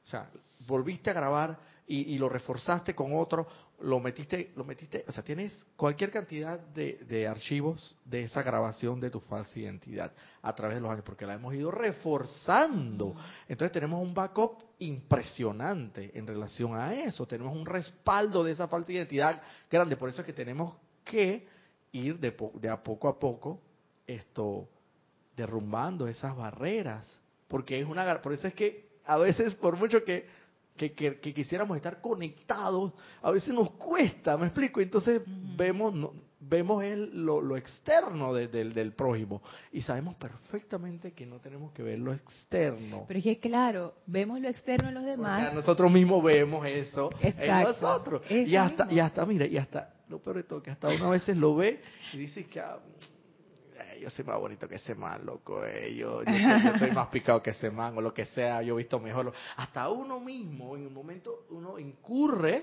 [0.04, 0.30] O sea,
[0.66, 3.46] volviste a grabar y, y lo reforzaste con otro,
[3.80, 8.98] lo metiste, lo metiste, o sea, tienes cualquier cantidad de, de archivos de esa grabación
[9.00, 10.12] de tu falsa identidad
[10.42, 13.14] a través de los años, porque la hemos ido reforzando.
[13.48, 18.92] Entonces tenemos un backup impresionante en relación a eso, tenemos un respaldo de esa falsa
[18.92, 21.46] identidad grande, por eso es que tenemos que
[21.92, 23.60] ir de, po- de a poco a poco
[24.06, 24.68] esto
[25.36, 27.06] derrumbando esas barreras,
[27.48, 30.26] porque es una, por eso es que a veces por mucho que
[30.76, 35.22] que, que- que quisiéramos estar conectados, a veces nos cuesta, me explico, entonces
[35.56, 36.12] vemos no-
[36.48, 41.72] vemos el, lo, lo externo de- del, del prójimo y sabemos perfectamente que no tenemos
[41.72, 43.04] que ver lo externo.
[43.09, 45.54] Pero es que, claro, vemos lo externo en los Porque demás.
[45.54, 48.22] nosotros mismos vemos eso en Exacto, nosotros.
[48.28, 48.96] eso Y hasta, mismo.
[48.96, 51.56] y hasta, mira, y hasta, lo peor de todo, que hasta uno a veces lo
[51.56, 51.80] ve
[52.12, 52.78] y dices que ah,
[54.00, 57.09] yo soy más bonito que ese man, loco, eh, yo, yo, soy, yo soy más
[57.09, 59.32] picado que ese man, o lo que sea, yo he visto mejor.
[59.56, 62.62] Hasta uno mismo, en un momento, uno incurre,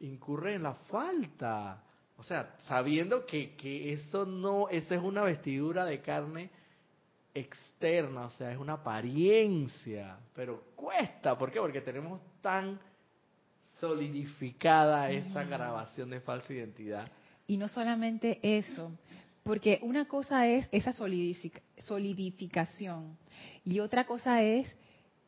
[0.00, 1.82] incurre en la falta.
[2.20, 6.50] O sea, sabiendo que, que eso no, esa es una vestidura de carne
[7.32, 11.58] externa, o sea, es una apariencia, pero cuesta, ¿por qué?
[11.60, 12.78] Porque tenemos tan
[13.80, 17.08] solidificada esa grabación de falsa identidad.
[17.46, 18.92] Y no solamente eso,
[19.42, 23.16] porque una cosa es esa solidific- solidificación
[23.64, 24.76] y otra cosa es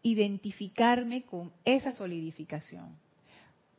[0.03, 2.95] identificarme con esa solidificación.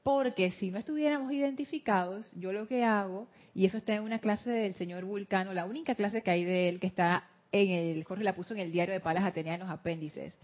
[0.03, 4.49] Porque si no estuviéramos identificados, yo lo que hago, y eso está en una clase
[4.49, 8.23] del señor Vulcano, la única clase que hay de él que está en el, Jorge
[8.23, 10.37] la puso en el diario de Palas Atenea en los apéndices.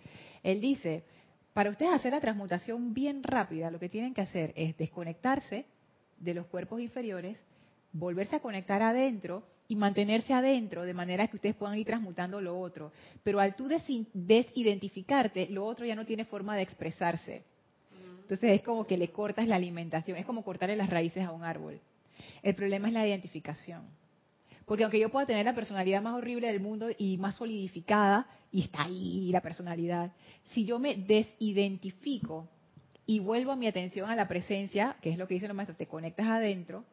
[0.44, 1.04] Él dice,
[1.54, 5.66] para ustedes hacer la transmutación bien rápida, lo que tienen que hacer es desconectarse
[6.18, 7.38] de los cuerpos inferiores,
[7.92, 12.60] volverse a conectar adentro y mantenerse adentro de manera que ustedes puedan ir transmutando lo
[12.60, 12.92] otro.
[13.24, 17.44] Pero al tú desidentificarte, lo otro ya no tiene forma de expresarse.
[18.30, 21.44] Entonces es como que le cortas la alimentación, es como cortarle las raíces a un
[21.44, 21.82] árbol.
[22.44, 23.82] El problema es la identificación.
[24.66, 28.62] Porque aunque yo pueda tener la personalidad más horrible del mundo y más solidificada, y
[28.62, 30.12] está ahí la personalidad,
[30.52, 32.48] si yo me desidentifico
[33.08, 35.88] y vuelvo mi atención a la presencia, que es lo que dicen los maestros, te
[35.88, 36.86] conectas adentro,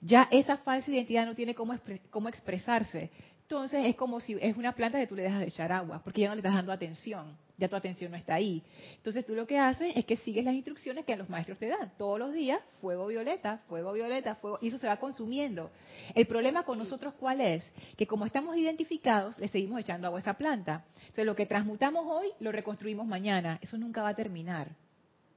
[0.00, 1.78] ya esa falsa identidad no tiene cómo,
[2.10, 3.12] cómo expresarse.
[3.54, 6.22] Entonces es como si es una planta que tú le dejas de echar agua, porque
[6.22, 8.64] ya no le estás dando atención, ya tu atención no está ahí.
[8.96, 11.92] Entonces tú lo que haces es que sigues las instrucciones que los maestros te dan.
[11.96, 15.70] Todos los días, fuego violeta, fuego violeta, fuego, y eso se va consumiendo.
[16.16, 17.62] El problema con nosotros cuál es?
[17.96, 20.84] Que como estamos identificados, le seguimos echando agua a esa planta.
[21.02, 23.60] Entonces lo que transmutamos hoy, lo reconstruimos mañana.
[23.62, 24.72] Eso nunca va a terminar.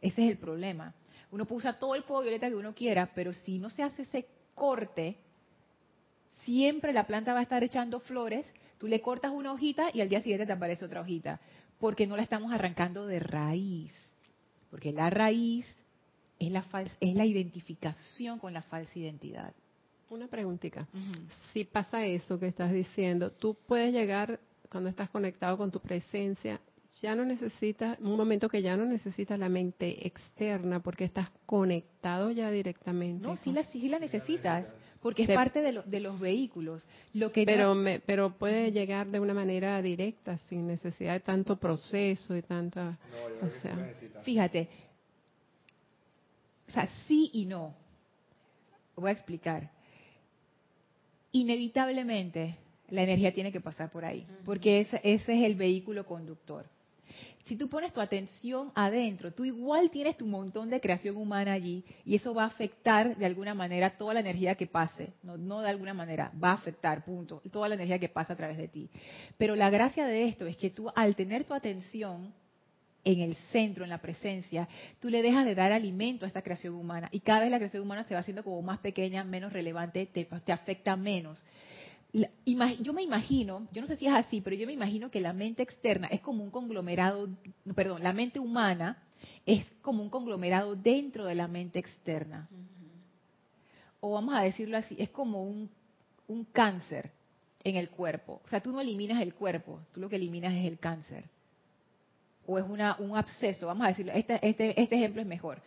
[0.02, 0.96] Ese es el problema.
[1.30, 4.02] Uno puede usar todo el fuego violeta que uno quiera, pero si no se hace
[4.02, 4.26] ese
[4.56, 5.18] corte,
[6.48, 8.46] siempre la planta va a estar echando flores,
[8.78, 11.42] tú le cortas una hojita y al día siguiente te aparece otra hojita,
[11.78, 13.92] porque no la estamos arrancando de raíz,
[14.72, 15.68] porque la raíz
[16.40, 16.64] es la,
[17.02, 19.54] es la identificación con la falsa identidad.
[20.10, 20.88] Una preguntita.
[21.52, 24.40] Si pasa eso que estás diciendo, tú puedes llegar
[24.72, 26.62] cuando estás conectado con tu presencia,
[27.02, 32.32] ya no necesitas, un momento que ya no necesitas la mente externa porque estás conectado
[32.32, 33.26] ya directamente.
[33.28, 34.68] No, sí la, sí la necesitas,
[35.02, 36.86] porque es Se- parte de, lo- de los vehículos.
[37.14, 41.20] Lo que no- pero me, pero puede llegar de una manera directa sin necesidad de
[41.20, 42.98] tanto proceso y tanta
[43.42, 44.68] o sea, Fíjate,
[46.68, 47.74] o sea, sí y no.
[48.96, 49.70] Voy a explicar.
[51.32, 52.58] Inevitablemente
[52.90, 56.66] la energía tiene que pasar por ahí, porque ese, ese es el vehículo conductor.
[57.48, 61.86] Si tú pones tu atención adentro, tú igual tienes tu montón de creación humana allí
[62.04, 65.62] y eso va a afectar de alguna manera toda la energía que pase, no, no
[65.62, 68.68] de alguna manera, va a afectar, punto, toda la energía que pasa a través de
[68.68, 68.90] ti.
[69.38, 72.34] Pero la gracia de esto es que tú al tener tu atención
[73.06, 74.68] en el centro, en la presencia,
[75.00, 77.84] tú le dejas de dar alimento a esta creación humana y cada vez la creación
[77.84, 81.42] humana se va haciendo como más pequeña, menos relevante, te, te afecta menos.
[82.82, 85.34] Yo me imagino, yo no sé si es así, pero yo me imagino que la
[85.34, 87.30] mente externa es como un conglomerado,
[87.76, 89.04] perdón, la mente humana
[89.46, 92.48] es como un conglomerado dentro de la mente externa.
[94.00, 95.70] O vamos a decirlo así, es como un,
[96.28, 97.12] un cáncer
[97.64, 98.42] en el cuerpo.
[98.44, 101.26] O sea, tú no eliminas el cuerpo, tú lo que eliminas es el cáncer
[102.48, 105.62] o es una, un absceso, vamos a decirlo, este, este, este ejemplo es mejor,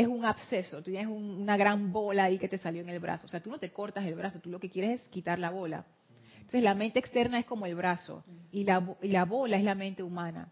[0.00, 3.00] es un absceso, tú tienes un- una gran bola ahí que te salió en el
[3.00, 5.38] brazo, o sea, tú no te cortas el brazo, tú lo que quieres es quitar
[5.38, 5.84] la bola.
[6.36, 9.74] Entonces la mente externa es como el brazo y la, y la bola es la
[9.74, 10.48] mente humana.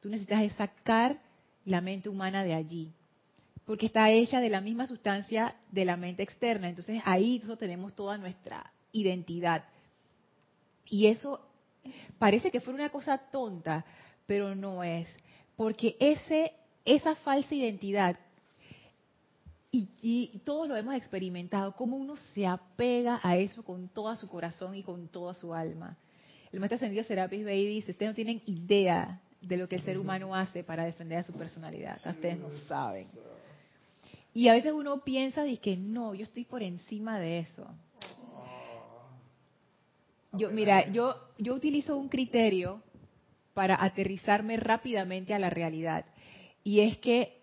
[0.00, 1.18] Tú necesitas es sacar
[1.64, 2.92] la mente humana de allí.
[3.66, 6.68] porque está hecha de la misma sustancia de la mente externa.
[6.68, 9.64] Entonces ahí tenemos toda nuestra identidad.
[10.86, 11.40] Y eso
[12.18, 13.84] parece que fuera una cosa tonta,
[14.26, 15.06] pero no es,
[15.56, 16.52] porque ese
[16.84, 18.16] esa falsa identidad
[19.72, 24.28] y, y, todos lo hemos experimentado, cómo uno se apega a eso con todo su
[24.28, 25.96] corazón y con toda su alma.
[26.52, 29.98] El maestro ascendido Serapis Bey dice, ustedes no tienen idea de lo que el ser
[29.98, 33.06] humano hace para defender a su personalidad, ustedes no saben.
[34.34, 37.66] Y a veces uno piensa y que no, yo estoy por encima de eso.
[40.32, 42.82] Yo, mira, yo, yo utilizo un criterio
[43.54, 46.04] para aterrizarme rápidamente a la realidad.
[46.62, 47.39] Y es que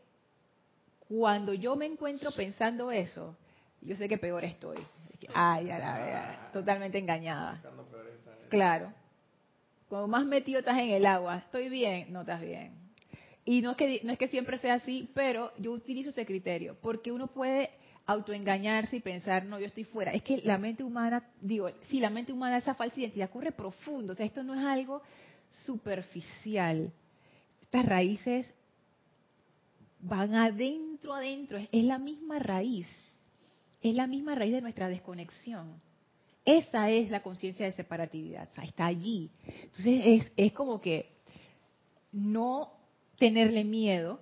[1.08, 3.36] cuando yo me encuentro pensando eso,
[3.82, 4.78] yo sé que peor estoy.
[5.34, 7.62] Ay, a la verdad, totalmente engañada.
[8.50, 8.94] Claro.
[9.90, 12.74] Cuando más metido estás en el agua, estoy bien, no estás bien.
[13.46, 16.76] Y no es que no es que siempre sea así, pero yo utilizo ese criterio,
[16.82, 17.72] porque uno puede
[18.06, 20.12] autoengañarse y pensar, no, yo estoy fuera.
[20.12, 24.14] Es que la mente humana, digo, si la mente humana, esa falsa identidad ocurre profundo,
[24.14, 25.02] o sea, esto no es algo
[25.66, 26.92] superficial.
[27.62, 28.54] Estas raíces
[30.00, 32.88] van adentro, adentro, es la misma raíz,
[33.82, 35.82] es la misma raíz de nuestra desconexión.
[36.46, 39.30] Esa es la conciencia de separatividad, o sea, está allí.
[39.46, 41.10] Entonces es, es como que
[42.12, 42.72] no
[43.20, 44.22] tenerle miedo,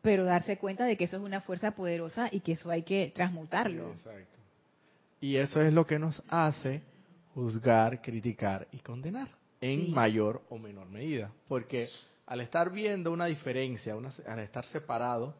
[0.00, 3.12] pero darse cuenta de que eso es una fuerza poderosa y que eso hay que
[3.14, 3.92] transmutarlo.
[3.92, 4.38] Exacto.
[5.20, 6.82] Y eso es lo que nos hace
[7.34, 9.28] juzgar, criticar y condenar
[9.60, 11.30] en mayor o menor medida.
[11.46, 11.88] Porque
[12.26, 15.34] al estar viendo una diferencia, al estar separado,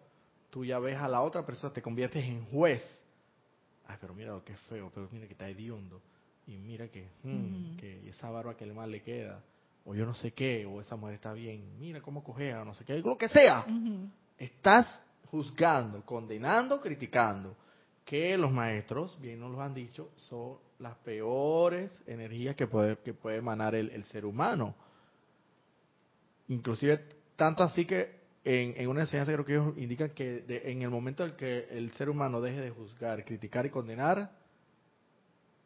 [0.50, 2.82] tú ya ves a la otra persona, te conviertes en juez.
[3.86, 6.00] Ay, pero mira lo que es feo, pero mira que está hediondo
[6.46, 9.42] y mira que, hmm, que esa barba que le mal le queda,
[9.84, 12.74] o yo no sé qué, o esa mujer está bien, mira cómo cojea, o no
[12.74, 13.64] sé qué, lo que sea.
[14.38, 17.56] Estás juzgando, condenando, criticando,
[18.04, 23.14] que los maestros, bien nos lo han dicho, son las peores energías que puede, que
[23.14, 24.74] puede emanar el, ser humano.
[26.48, 27.00] Inclusive,
[27.36, 31.24] tanto así que en, en, una enseñanza creo que ellos indican que en el momento
[31.24, 34.30] en que el ser humano deje de juzgar, criticar y condenar,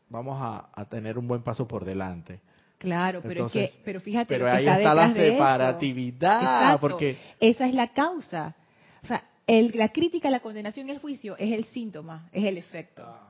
[0.08, 2.40] vamos a, tener un buen paso por delante.
[2.78, 7.88] Claro, pero es que, pero fíjate, pero ahí está, la separatividad, porque esa es la
[7.88, 8.54] causa.
[9.02, 12.58] O sea, el, la crítica, la condenación y el juicio es el síntoma, es el
[12.58, 13.02] efecto.
[13.04, 13.26] Ah,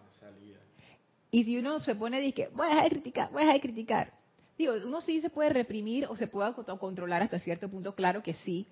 [1.30, 3.60] y si uno se pone y dice, voy a dejar de criticar, voy a dejar
[3.60, 4.12] de criticar.
[4.58, 8.34] Digo, uno sí se puede reprimir o se puede controlar hasta cierto punto, claro que
[8.34, 8.66] sí,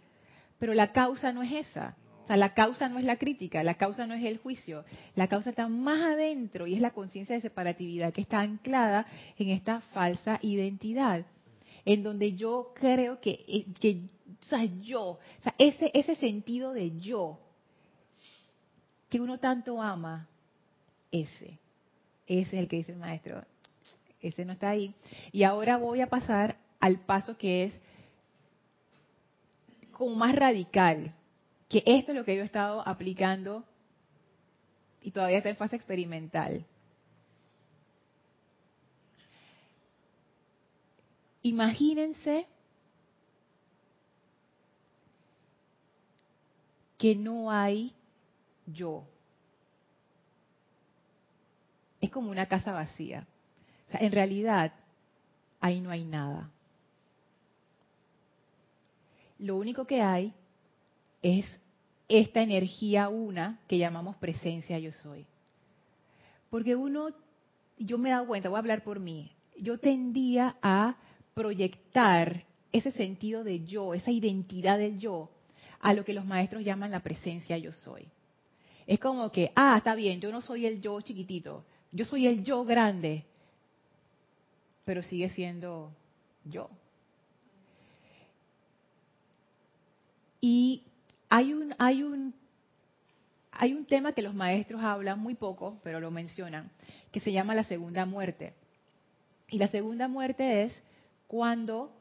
[0.59, 1.97] pero la causa no es esa.
[2.25, 5.29] O sea, la causa no es la crítica, la causa no es el juicio, la
[5.29, 9.07] causa está más adentro y es la conciencia de separatividad que está anclada
[9.38, 11.27] en esta falsa identidad,
[11.85, 14.05] en donde yo creo que, eh, que
[14.40, 17.40] o sea, yo, o sea, ese, ese sentido de yo
[19.11, 20.27] que uno tanto ama,
[21.12, 21.59] ese,
[22.27, 23.44] ese es el que dice el maestro,
[24.29, 24.95] ese no está ahí.
[25.33, 27.81] Y ahora voy a pasar al paso que es
[29.93, 31.15] como más radical,
[31.69, 33.65] que esto es lo que yo he estado aplicando
[35.03, 36.65] y todavía está en fase experimental.
[41.43, 42.47] Imagínense
[46.97, 47.93] que no hay
[48.67, 49.05] yo.
[52.01, 53.27] Es como una casa vacía.
[54.00, 54.72] En realidad,
[55.61, 56.50] ahí no hay nada.
[59.38, 60.33] Lo único que hay
[61.22, 61.61] es
[62.09, 65.26] esta energía una que llamamos presencia yo soy.
[66.50, 67.09] Porque uno,
[67.78, 70.96] yo me he dado cuenta, voy a hablar por mí, yo tendía a
[71.35, 75.30] proyectar ese sentido de yo, esa identidad del yo,
[75.80, 78.07] a lo que los maestros llaman la presencia yo soy.
[78.87, 82.44] Es como que, ah, está bien, yo no soy el yo chiquitito, yo soy el
[82.44, 83.24] yo grande,
[84.85, 85.92] pero sigue siendo
[86.44, 86.70] yo.
[90.40, 90.85] Y
[91.31, 92.35] hay un, hay un,
[93.51, 96.70] hay un tema que los maestros hablan muy poco, pero lo mencionan,
[97.12, 98.53] que se llama la segunda muerte.
[99.49, 100.78] Y la segunda muerte es
[101.26, 101.93] cuando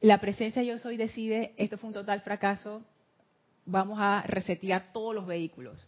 [0.00, 2.82] la presencia yo soy decide, esto fue un total fracaso,
[3.64, 5.86] vamos a resetear todos los vehículos.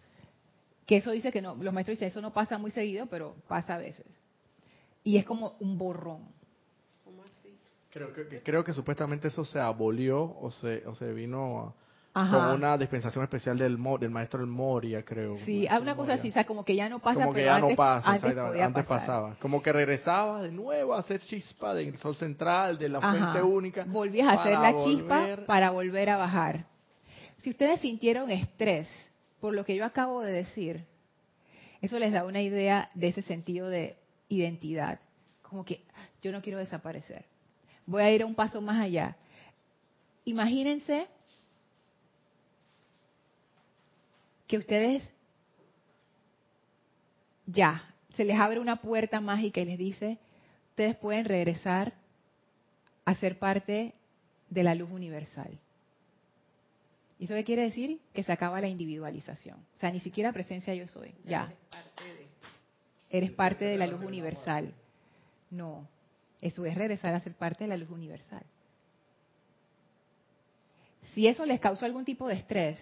[0.87, 3.75] Que eso dice que no, los maestros dicen, eso no pasa muy seguido, pero pasa
[3.75, 4.07] a veces.
[5.05, 6.29] Y es como un borrón.
[7.93, 11.75] Creo que, creo que supuestamente eso se abolió o se, o se vino
[12.15, 15.37] a como una dispensación especial del, del maestro del Moria, creo.
[15.39, 17.59] Sí, hay una cosa así, o sea, como que ya no pasa, como que ya
[17.61, 19.37] no pasa, antes, pasaba.
[19.41, 23.85] Como que regresaba de nuevo a hacer chispa del sol central, de la fuente única.
[23.85, 26.67] Volvías a hacer la chispa para volver a bajar.
[27.39, 28.89] Si ustedes sintieron estrés
[29.41, 30.85] por lo que yo acabo de decir,
[31.81, 33.97] eso les da una idea de ese sentido de
[34.31, 35.01] identidad.
[35.43, 35.83] Como que
[36.23, 37.27] yo no quiero desaparecer.
[37.85, 39.17] Voy a ir un paso más allá.
[40.25, 41.09] Imagínense
[44.47, 45.03] que ustedes
[47.47, 50.19] ya, se les abre una puerta mágica y les dice,
[50.71, 51.95] ustedes pueden regresar
[53.05, 53.95] a ser parte
[54.49, 55.59] de la luz universal.
[57.19, 58.01] ¿Y eso qué quiere decir?
[58.15, 59.59] Que se acaba la individualización.
[59.75, 61.13] O sea, ni siquiera presencia yo soy.
[61.25, 61.53] Ya.
[63.11, 64.73] Eres parte de la luz universal.
[65.51, 65.89] No.
[66.41, 68.45] Eso es regresar a ser parte de la luz universal.
[71.13, 72.79] Si eso les causó algún tipo de estrés,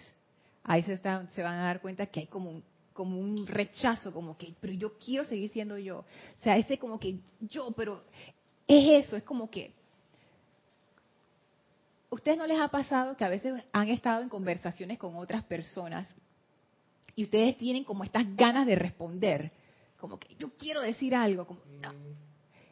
[0.63, 2.63] ahí se, se van a dar cuenta que hay como un,
[2.93, 5.99] como un rechazo, como que, pero yo quiero seguir siendo yo.
[5.99, 8.03] O sea, ese como que yo, pero
[8.67, 9.73] es eso, es como que...
[12.11, 16.13] ¿Ustedes no les ha pasado que a veces han estado en conversaciones con otras personas
[17.15, 19.51] y ustedes tienen como estas ganas de responder?
[19.99, 21.59] Como que yo quiero decir algo, como,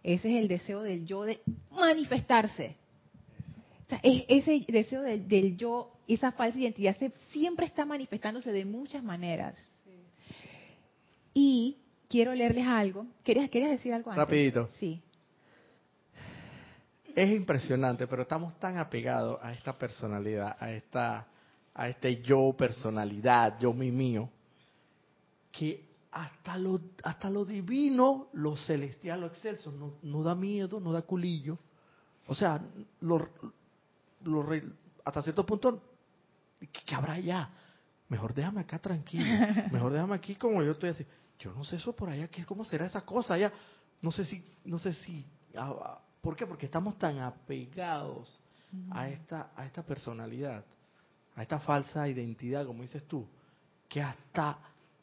[0.04, 2.76] Ese es el deseo del yo de manifestarse.
[3.86, 6.96] O sea, ese deseo del, yo, esa falsa identidad,
[7.32, 9.56] siempre está manifestándose de muchas maneras.
[11.34, 11.78] Y
[12.10, 13.06] quiero leerles algo.
[13.24, 14.26] ¿Querías, ¿Querías decir algo antes?
[14.26, 14.68] Rapidito.
[14.72, 15.02] Sí.
[17.16, 21.28] Es impresionante, pero estamos tan apegados a esta personalidad, a esta,
[21.74, 24.30] a este yo personalidad, yo mi mío,
[25.52, 25.87] que
[26.18, 31.04] hasta lo, hasta lo divino, lo celestial, lo excelso, no, no da miedo, no da
[31.04, 31.60] culillo.
[32.26, 32.60] O sea,
[33.02, 33.30] lo,
[35.06, 35.82] hasta cierto punto,
[36.60, 37.50] ¿qué, habrá allá?
[38.10, 39.26] Mejor déjame acá tranquilo.
[39.72, 41.06] Mejor déjame aquí como yo estoy así.
[41.40, 43.54] Yo no sé eso por allá, ¿qué, ¿cómo será esa cosa allá?
[44.02, 45.24] No sé si, no sé si.
[45.56, 46.48] Ah, ah, ¿Por qué?
[46.48, 48.40] Porque estamos tan apegados
[48.90, 50.66] a esta, a esta personalidad,
[51.36, 53.28] a esta falsa identidad, como dices tú,
[53.88, 54.58] que hasta,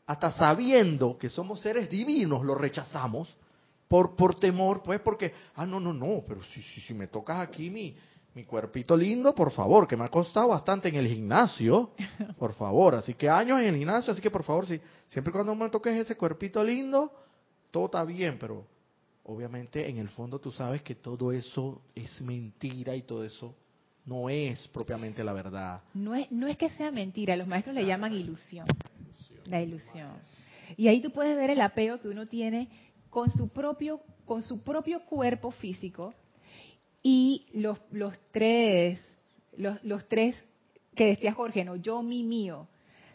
[0.06, 3.28] hasta sabiendo que somos seres divinos lo rechazamos
[3.88, 7.40] por, por temor, pues porque, ah, no, no, no, pero si, si, si me tocas
[7.40, 7.94] aquí mi,
[8.34, 11.90] mi cuerpito lindo, por favor, que me ha costado bastante en el gimnasio,
[12.38, 15.54] por favor, así que años en el gimnasio, así que por favor, si siempre cuando
[15.54, 17.12] me toques ese cuerpito lindo,
[17.70, 18.66] todo está bien, pero
[19.24, 23.54] obviamente en el fondo tú sabes que todo eso es mentira y todo eso
[24.04, 25.82] no es propiamente la verdad.
[25.94, 28.66] No es, no es que sea mentira, los maestros le llaman ilusión,
[29.46, 30.12] la ilusión.
[30.76, 32.68] Y ahí tú puedes ver el apego que uno tiene
[33.10, 36.14] con su propio, con su propio cuerpo físico,
[37.02, 38.98] y los, los tres,
[39.56, 40.34] los, los tres
[40.96, 42.66] que decía Jorge, no, yo, mi, mío.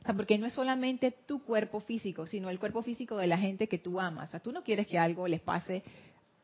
[0.02, 3.38] O sea, porque no es solamente tu cuerpo físico, sino el cuerpo físico de la
[3.38, 4.30] gente que tú amas.
[4.30, 5.84] O sea, tú no quieres que algo les pase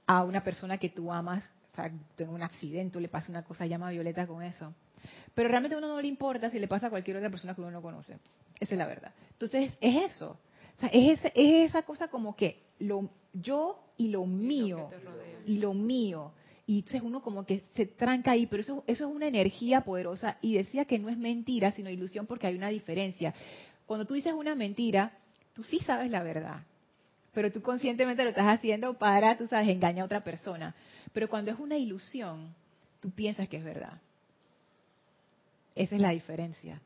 [0.08, 3.44] a una persona que tú amas, o sea, tenga un accidente o le pase una
[3.44, 4.74] cosa, llama Violeta con eso.
[5.34, 7.62] Pero realmente a uno no le importa si le pasa a cualquier otra persona que
[7.62, 8.18] uno no conoce.
[8.60, 9.12] Esa es la verdad.
[9.32, 10.38] Entonces, es eso.
[10.78, 14.90] O sea, es, es esa cosa como que lo, yo y lo mío,
[15.46, 16.34] y lo mío
[16.68, 20.38] y entonces uno como que se tranca ahí, pero eso, eso es una energía poderosa
[20.42, 23.34] y decía que no es mentira, sino ilusión porque hay una diferencia.
[23.86, 25.12] Cuando tú dices una mentira,
[25.54, 26.64] tú sí sabes la verdad,
[27.34, 30.74] pero tú conscientemente lo estás haciendo para, tú sabes, engañar a otra persona.
[31.14, 32.56] Pero cuando es una ilusión,
[33.00, 34.02] tú piensas que es verdad.
[35.76, 36.82] Esa es la diferencia.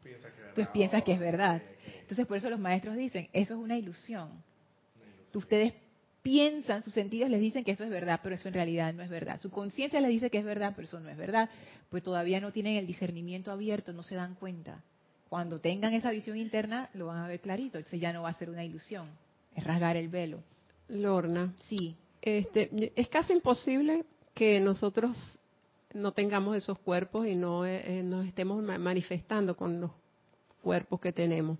[0.56, 1.62] tú piensas que es verdad.
[2.02, 4.30] Entonces por eso los maestros dicen, eso es una ilusión.
[5.34, 5.74] Ustedes
[6.24, 9.10] piensan, sus sentidos les dicen que eso es verdad, pero eso en realidad no es
[9.10, 9.40] verdad.
[9.40, 11.50] Su conciencia les dice que es verdad, pero eso no es verdad,
[11.90, 14.84] pues todavía no tienen el discernimiento abierto, no se dan cuenta.
[15.30, 18.34] Cuando tengan esa visión interna, lo van a ver clarito, entonces ya no va a
[18.34, 19.08] ser una ilusión,
[19.56, 20.42] es rasgar el velo.
[20.88, 21.54] Lorna.
[21.68, 21.96] Sí.
[22.22, 25.16] Este, es casi imposible que nosotros
[25.94, 29.92] no tengamos esos cuerpos y no eh, nos estemos manifestando con los
[30.62, 31.58] cuerpos que tenemos.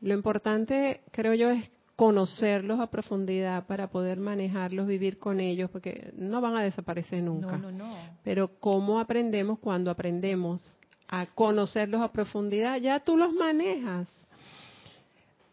[0.00, 6.12] Lo importante, creo yo, es conocerlos a profundidad para poder manejarlos, vivir con ellos, porque
[6.16, 7.58] no van a desaparecer nunca.
[7.58, 7.94] No, no, no.
[8.22, 10.62] Pero ¿cómo aprendemos cuando aprendemos
[11.08, 12.76] a conocerlos a profundidad?
[12.76, 14.08] Ya tú los manejas.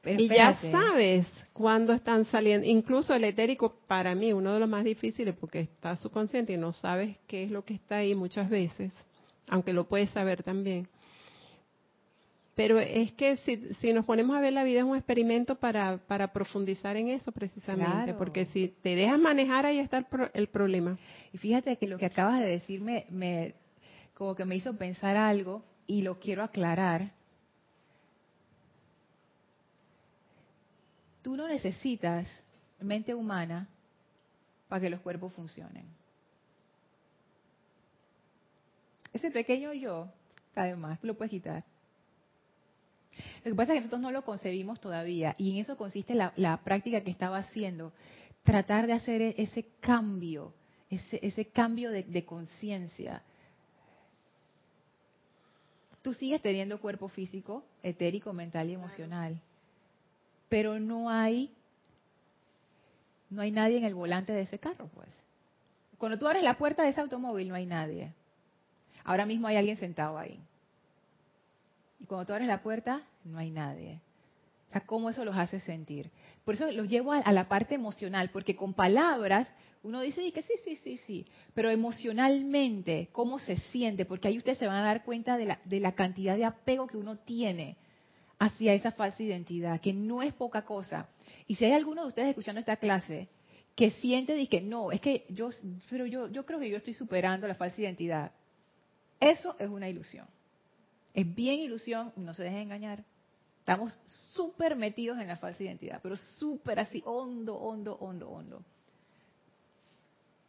[0.06, 2.68] Y ya sabes cuándo están saliendo.
[2.68, 6.74] Incluso el etérico, para mí, uno de los más difíciles, porque está subconsciente y no
[6.74, 8.94] sabes qué es lo que está ahí muchas veces,
[9.48, 10.88] aunque lo puedes saber también.
[12.56, 16.32] Pero es que si, nos ponemos a ver la vida es un experimento para, para
[16.32, 20.98] profundizar en eso precisamente, porque si te dejas manejar ahí está el, problema.
[21.34, 23.56] Y fíjate que lo que acabas de decir me,
[24.14, 27.12] como que me hizo pensar algo y lo quiero aclarar.
[31.26, 32.28] Tú no necesitas
[32.80, 33.68] mente humana
[34.70, 35.88] para que los cuerpos funcionen.
[39.12, 40.08] Ese pequeño yo,
[40.54, 41.64] además, tú lo puedes quitar
[43.44, 46.32] Lo que pasa es que nosotros no lo concebimos todavía y en eso consiste la,
[46.36, 47.92] la práctica que estaba haciendo.
[48.44, 50.54] Tratar de hacer e- ese cambio,
[50.92, 53.24] ese, ese cambio de, de conciencia.
[56.04, 59.42] Tú sigues teniendo cuerpo físico, etérico, mental y emocional,
[60.56, 61.54] pero no hay
[63.30, 65.10] no hay nadie en el volante de ese carro, pues.
[65.98, 68.14] Cuando tú abres la puerta de ese automóvil no hay nadie.
[69.04, 70.40] Ahora mismo hay alguien sentado ahí.
[72.00, 74.00] Y cuando tú abres la puerta, no hay nadie.
[74.70, 76.10] O sea, cómo eso los hace sentir.
[76.46, 79.50] Por eso los llevo a, la parte emocional, porque con palabras
[79.84, 84.06] uno dice y que sí, sí, sí, sí, pero emocionalmente, ¿cómo se siente?
[84.06, 86.88] Porque ahí ustedes se van a dar cuenta de la, de la cantidad de apego
[86.88, 87.76] que uno tiene
[88.40, 91.08] hacia esa falsa identidad, que no es poca cosa.
[91.48, 93.30] Y si hay alguno de ustedes escuchando esta clase
[93.76, 95.50] que siente y que no, es que yo,
[95.90, 98.32] pero yo, yo creo que yo estoy superando la falsa identidad.
[99.20, 100.28] Eso es una ilusión.
[101.14, 103.04] Es bien ilusión, no se dejen engañar.
[103.60, 108.64] Estamos súper metidos en la falsa identidad, pero súper así, hondo, hondo, hondo, hondo.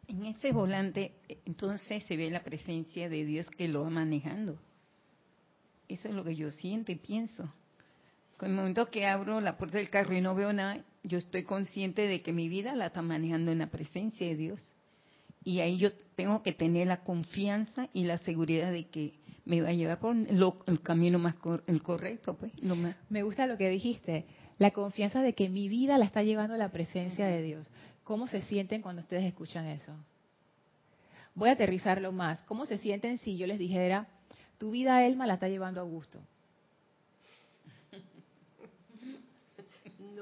[0.09, 1.12] En ese volante,
[1.45, 4.59] entonces se ve la presencia de Dios que lo va manejando.
[5.89, 7.53] Eso es lo que yo siento y pienso.
[8.37, 11.45] Con el momento que abro la puerta del carro y no veo nada, yo estoy
[11.45, 14.76] consciente de que mi vida la está manejando en la presencia de Dios.
[15.43, 19.14] Y ahí yo tengo que tener la confianza y la seguridad de que
[19.45, 22.53] me va a llevar por lo- el camino más cor- el correcto, pues.
[23.09, 24.26] Me gusta lo que dijiste,
[24.59, 27.70] la confianza de que mi vida la está llevando la presencia de Dios.
[28.03, 29.93] ¿Cómo se sienten cuando ustedes escuchan eso?
[31.34, 32.41] Voy a aterrizarlo más.
[32.43, 34.09] ¿Cómo se sienten si yo les dijera,
[34.59, 36.20] tu vida, Elma, la está llevando Augusto?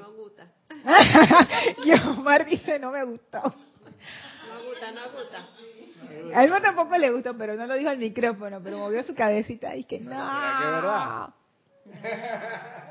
[0.05, 0.47] No gusta.
[1.85, 3.39] y Omar dice, no me gustó.
[3.41, 5.49] No gusta, no gusta.
[6.35, 9.75] A Elma tampoco le gustó, pero no lo dijo al micrófono, pero movió su cabecita
[9.77, 10.11] y que no.
[10.11, 11.35] ¿Será que es verdad?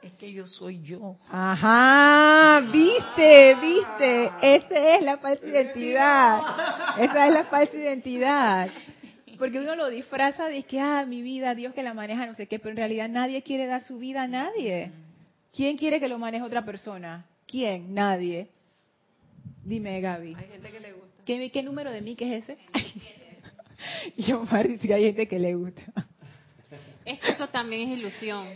[0.00, 1.16] Es que yo soy yo.
[1.28, 4.30] Ajá, viste, viste.
[4.40, 6.40] Esa es la falsa identidad.
[6.98, 8.70] Esa es la falsa identidad.
[9.38, 12.46] Porque uno lo disfraza de que, ah, mi vida, Dios que la maneja, no sé
[12.46, 14.92] qué, pero en realidad nadie quiere dar su vida a nadie.
[15.58, 17.26] ¿Quién quiere que lo maneje otra persona?
[17.44, 17.92] ¿Quién?
[17.92, 18.48] Nadie.
[19.64, 20.36] Dime, Gaby.
[20.36, 21.24] Hay gente que le gusta.
[21.26, 22.58] ¿Qué, qué número de mí que es ese?
[24.16, 25.82] y Omar dice que hay gente que le gusta.
[27.04, 28.46] Es que eso también es ilusión.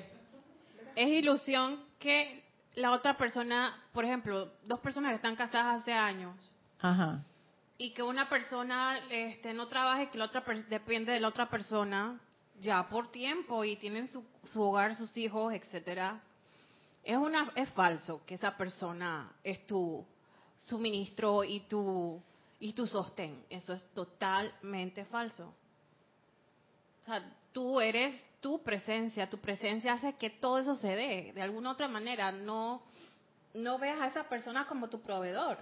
[0.95, 2.45] Es ilusión que
[2.77, 6.37] la otra persona, por ejemplo, dos personas que están casadas hace años
[6.79, 7.25] Ajá.
[7.79, 11.51] y que una persona este, no trabaja y que la otra depende de la otra
[11.51, 12.21] persona
[12.61, 16.23] ya por tiempo y tienen su, su hogar, sus hijos, etcétera.
[17.05, 20.07] Es una es falso que esa persona es tu
[20.57, 22.23] suministro y tu
[22.61, 23.45] y tu sostén.
[23.51, 25.53] Eso es totalmente falso.
[27.01, 27.21] O sea,
[27.53, 31.89] tú eres tu presencia, tu presencia hace que todo eso se dé de alguna otra
[31.89, 32.31] manera.
[32.31, 32.83] No,
[33.55, 35.59] no veas a esa persona como tu proveedor.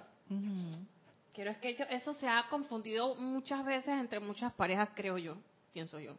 [1.34, 5.36] Quiero es que eso se ha confundido muchas veces entre muchas parejas, creo yo,
[5.72, 6.16] pienso yo.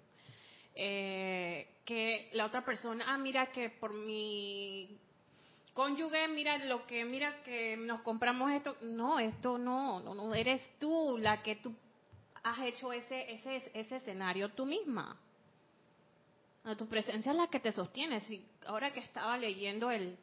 [0.74, 4.97] Eh, que la otra persona, ah, mira que por mi
[5.74, 8.78] cónyuge, mira lo que, mira que nos compramos esto.
[8.82, 11.74] No, esto no, no, no, eres tú la que tú
[12.43, 15.17] has hecho ese, ese, ese escenario tú misma.
[16.63, 18.22] Ah, Tu presencia es la que te sostiene.
[18.22, 20.17] Si, ahora que estaba leyendo el,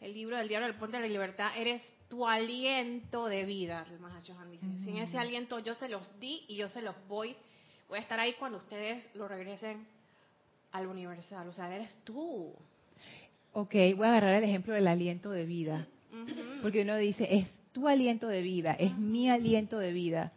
[0.00, 4.50] el libro del diario del puente de la libertad, eres tu aliento de vida, el
[4.50, 4.84] dice.
[4.84, 7.36] Sin ese aliento yo se los di y yo se los voy,
[7.88, 9.86] voy a estar ahí cuando ustedes lo regresen
[10.72, 11.48] al universal.
[11.48, 12.54] O sea, eres tú.
[13.58, 15.88] Ok, voy a agarrar el ejemplo del aliento de vida.
[16.60, 20.30] Porque uno dice, es tu aliento de vida, es mi aliento de vida.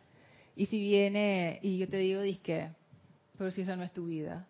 [0.56, 2.70] Y si viene y yo te digo, disque,
[3.38, 4.48] pero si esa no es tu vida.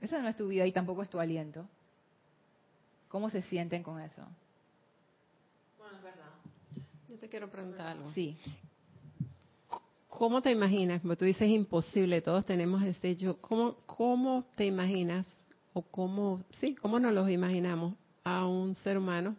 [0.00, 1.68] Esa no es tu vida y tampoco es tu aliento.
[3.08, 4.26] ¿Cómo se sienten con eso?
[5.78, 6.30] Bueno, es verdad.
[7.10, 8.10] Yo te quiero preguntar algo.
[8.12, 8.38] Sí.
[10.08, 11.02] ¿Cómo te imaginas?
[11.02, 13.36] Como tú dices, imposible, todos tenemos ese yo.
[13.36, 15.26] ¿Cómo, cómo te imaginas
[15.72, 17.94] o cómo, sí, cómo nos los imaginamos
[18.24, 19.36] a un ser humano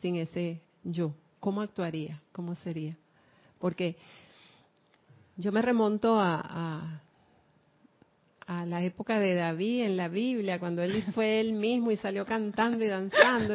[0.00, 1.12] sin ese yo?
[1.40, 2.20] ¿Cómo actuaría?
[2.32, 2.96] ¿Cómo sería?
[3.58, 3.96] Porque
[5.36, 7.00] yo me remonto a, a,
[8.46, 12.24] a la época de David en la Biblia, cuando él fue él mismo y salió
[12.24, 13.54] cantando y danzando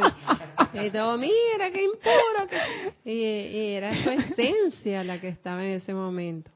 [0.74, 3.10] y, todo, mira qué impuro, que...
[3.10, 6.52] Y, y era su esencia la que estaba en ese momento.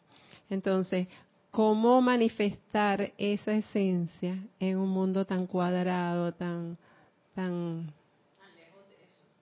[0.49, 1.07] Entonces,
[1.55, 6.77] ¿cómo manifestar esa esencia en un mundo tan cuadrado, tan,
[7.33, 7.93] tan,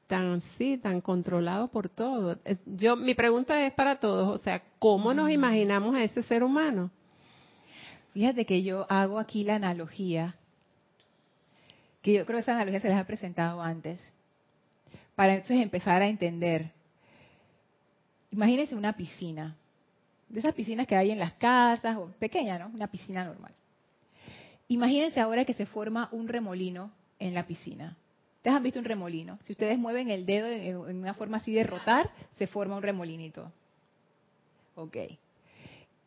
[0.05, 2.37] tan, sí, tan controlado por todo?
[2.45, 6.43] Eh, Yo, mi pregunta es para todos, o sea, ¿cómo nos imaginamos a ese ser
[6.43, 6.91] humano?
[8.13, 10.35] Fíjate que yo hago aquí la analogía
[12.03, 13.99] que yo creo que esa analogía se les ha presentado antes,
[15.15, 16.69] para entonces empezar a entender.
[18.29, 19.55] Imagínense una piscina,
[20.33, 22.71] de esas piscinas que hay en las casas, o pequeña, ¿no?
[22.73, 23.53] Una piscina normal.
[24.67, 27.95] Imagínense ahora que se forma un remolino en la piscina.
[28.37, 29.37] ¿Ustedes han visto un remolino?
[29.43, 33.51] Si ustedes mueven el dedo en una forma así de rotar, se forma un remolinito.
[34.75, 34.97] Ok.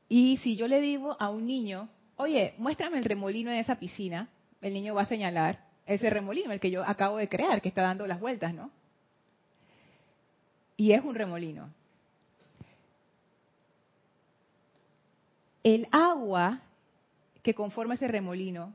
[0.08, 4.28] Y si yo le digo a un niño, oye, muéstrame el remolino en esa piscina,
[4.60, 7.82] el niño va a señalar ese remolino, el que yo acabo de crear, que está
[7.82, 8.72] dando las vueltas, ¿no?
[10.76, 11.70] Y es un remolino.
[15.66, 16.60] El agua
[17.42, 18.72] que conforma ese remolino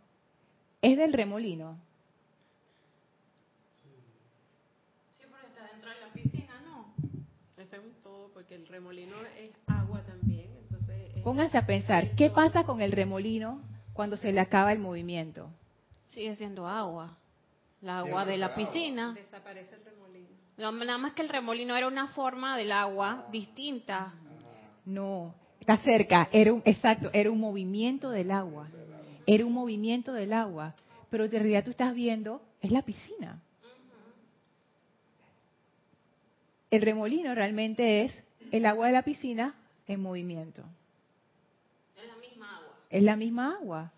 [0.82, 1.78] es del remolino.
[3.72, 6.94] Sí, pero está dentro de la piscina, ¿no?
[7.64, 10.50] Ese es un todo, porque el remolino es agua también.
[10.64, 13.62] Entonces es- Pónganse a pensar, ¿qué pasa con el remolino
[13.94, 15.50] cuando se le acaba el movimiento?
[16.10, 17.18] Sigue siendo agua.
[17.82, 19.14] La agua de la piscina.
[19.14, 20.28] Desaparece el remolino.
[20.58, 24.14] No, Nada más que el remolino era una forma del agua distinta.
[24.84, 28.68] No, está cerca, era un, exacto, era un movimiento del agua.
[29.28, 30.74] Era un movimiento del agua,
[31.10, 33.40] pero en realidad tú estás viendo, es la piscina.
[36.72, 39.56] El remolino realmente es el agua de la piscina
[39.88, 40.64] en movimiento.
[41.96, 42.76] Es la misma agua.
[42.90, 43.92] Es la misma agua.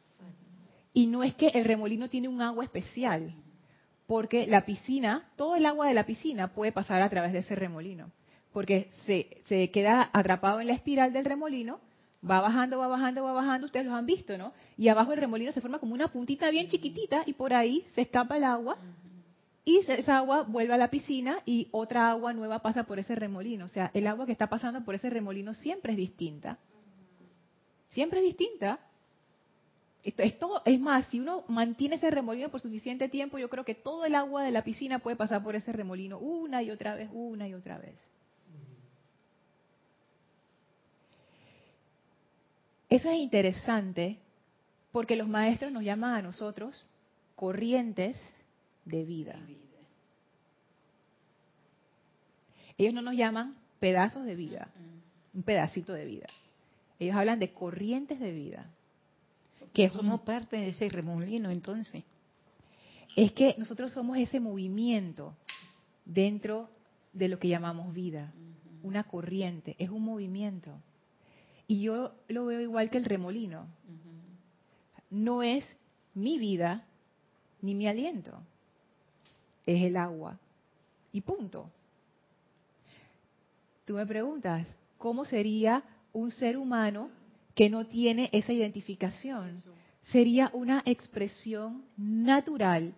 [0.92, 3.34] Y no es que el remolino tiene un agua especial,
[4.06, 7.56] porque la piscina, todo el agua de la piscina puede pasar a través de ese
[7.56, 8.12] remolino,
[8.54, 11.80] porque se, se queda atrapado en la espiral del remolino,
[12.30, 14.54] va bajando, va bajando, va bajando, ustedes los han visto, ¿no?
[14.78, 18.02] Y abajo el remolino se forma como una puntita bien chiquitita y por ahí se
[18.02, 18.78] escapa el agua
[19.66, 23.66] y esa agua vuelve a la piscina y otra agua nueva pasa por ese remolino.
[23.66, 26.58] O sea, el agua que está pasando por ese remolino siempre es distinta.
[27.90, 28.80] Siempre es distinta.
[30.04, 33.64] Esto, es, todo- es más, si uno mantiene ese remolino por suficiente tiempo, yo creo
[33.64, 36.96] que todo el agua de la piscina puede pasar por ese remolino una y otra
[36.96, 37.96] vez, una y otra vez.
[42.94, 44.20] Eso es interesante
[44.92, 46.86] porque los maestros nos llaman a nosotros
[47.34, 48.16] corrientes
[48.86, 49.40] de vida.
[52.78, 54.68] Ellos no nos llaman pedazos de vida,
[55.34, 56.28] un pedacito de vida.
[57.00, 58.70] Ellos hablan de corrientes de vida.
[59.74, 62.04] Que Somos parte de ese remolino, entonces.
[63.16, 65.36] es que nosotros somos ese movimiento
[66.06, 66.70] dentro
[67.12, 68.32] de lo que llamamos vida.
[68.84, 70.80] Una corriente, es un movimiento.
[71.68, 73.68] Y yo lo veo igual que el remolino.
[75.10, 75.66] No es
[76.14, 76.86] mi vida
[77.62, 78.38] ni mi aliento.
[79.66, 80.38] Es el agua.
[81.12, 81.70] Y punto.
[83.86, 87.10] Tú me preguntas, ¿cómo sería un ser humano
[87.56, 89.62] que no tiene esa identificación?
[90.04, 92.94] Sería una expresión natural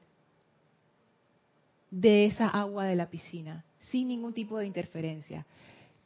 [1.91, 5.45] de esa agua de la piscina, sin ningún tipo de interferencia.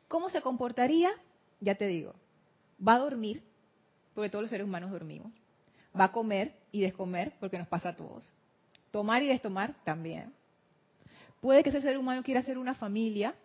[0.07, 1.09] ¿Cómo se comportaría?
[1.61, 2.13] Ya te digo,
[2.85, 3.43] va a dormir,
[4.13, 5.31] porque todos los seres humanos dormimos,
[5.97, 8.31] va a comer y descomer, porque nos pasa a todos,
[8.91, 10.33] tomar y destomar también.
[11.41, 13.35] Puede que ese ser humano quiera hacer una familia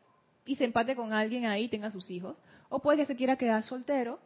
[0.45, 2.37] y se empate con alguien ahí, tenga sus hijos,
[2.69, 4.19] o puede que se quiera quedar soltero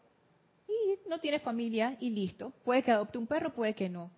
[0.66, 2.52] y no tiene familia y listo.
[2.64, 4.10] Puede que adopte un perro, puede que no.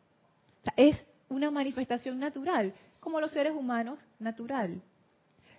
[0.77, 0.97] Es
[1.29, 4.83] una manifestación natural, como los seres humanos, natural.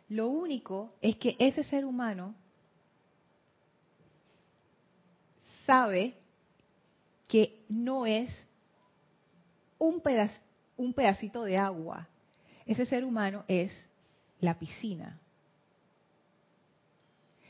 [0.09, 2.35] Lo único es que ese ser humano
[5.71, 6.13] sabe
[7.29, 8.29] que no es
[9.79, 10.41] un, pedaz-
[10.75, 12.09] un pedacito de agua.
[12.65, 13.71] Ese ser humano es
[14.41, 15.17] la piscina.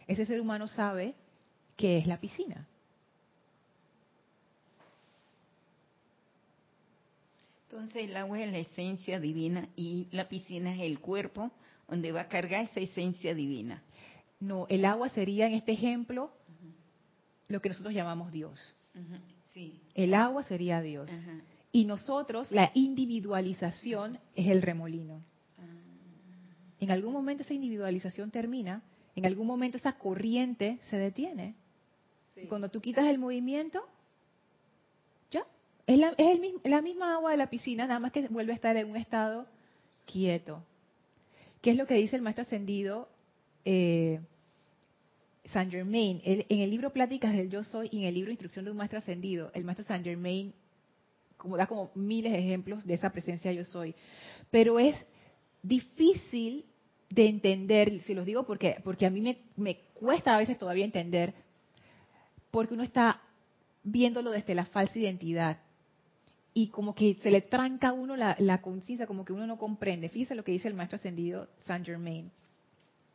[0.06, 1.16] Ese ser humano sabe
[1.76, 2.68] que es la piscina.
[7.72, 11.50] Entonces el agua es la esencia divina y la piscina es el cuerpo
[11.88, 13.82] donde va a cargar esa esencia divina.
[14.40, 16.32] No, el agua sería en este ejemplo
[17.52, 18.76] lo que nosotros llamamos Dios.
[19.54, 19.80] Sí.
[19.94, 21.10] El agua sería Dios.
[21.72, 25.22] Y nosotros, la individualización es el remolino.
[26.80, 28.82] En algún momento esa individualización termina,
[29.16, 31.56] en algún momento esa corriente se detiene.
[32.34, 32.42] Sí.
[32.42, 33.86] Y cuando tú quitas el movimiento,
[35.30, 35.46] ya,
[35.86, 38.56] es, la, es el la misma agua de la piscina, nada más que vuelve a
[38.56, 39.46] estar en un estado
[40.06, 40.64] quieto.
[41.62, 43.08] ¿Qué es lo que dice el maestro ascendido
[43.64, 44.20] eh,
[45.52, 46.22] Saint Germain?
[46.24, 49.00] En el libro Pláticas del Yo Soy y en el libro Instrucción de un Maestro
[49.00, 50.54] Ascendido, el maestro Saint Germain
[51.38, 53.96] como, da como miles de ejemplos de esa presencia Yo Soy.
[54.52, 54.96] Pero es
[55.64, 56.66] difícil
[57.10, 60.86] de entender, si los digo porque, porque a mí me, me cuesta a veces todavía
[60.86, 61.34] entender,
[62.52, 63.22] porque uno está
[63.84, 65.58] viéndolo desde la falsa identidad.
[66.54, 69.58] y como que se le tranca a uno la, la conciencia, como que uno no
[69.58, 70.10] comprende.
[70.10, 72.32] Fíjese lo que dice el maestro ascendido Saint Germain.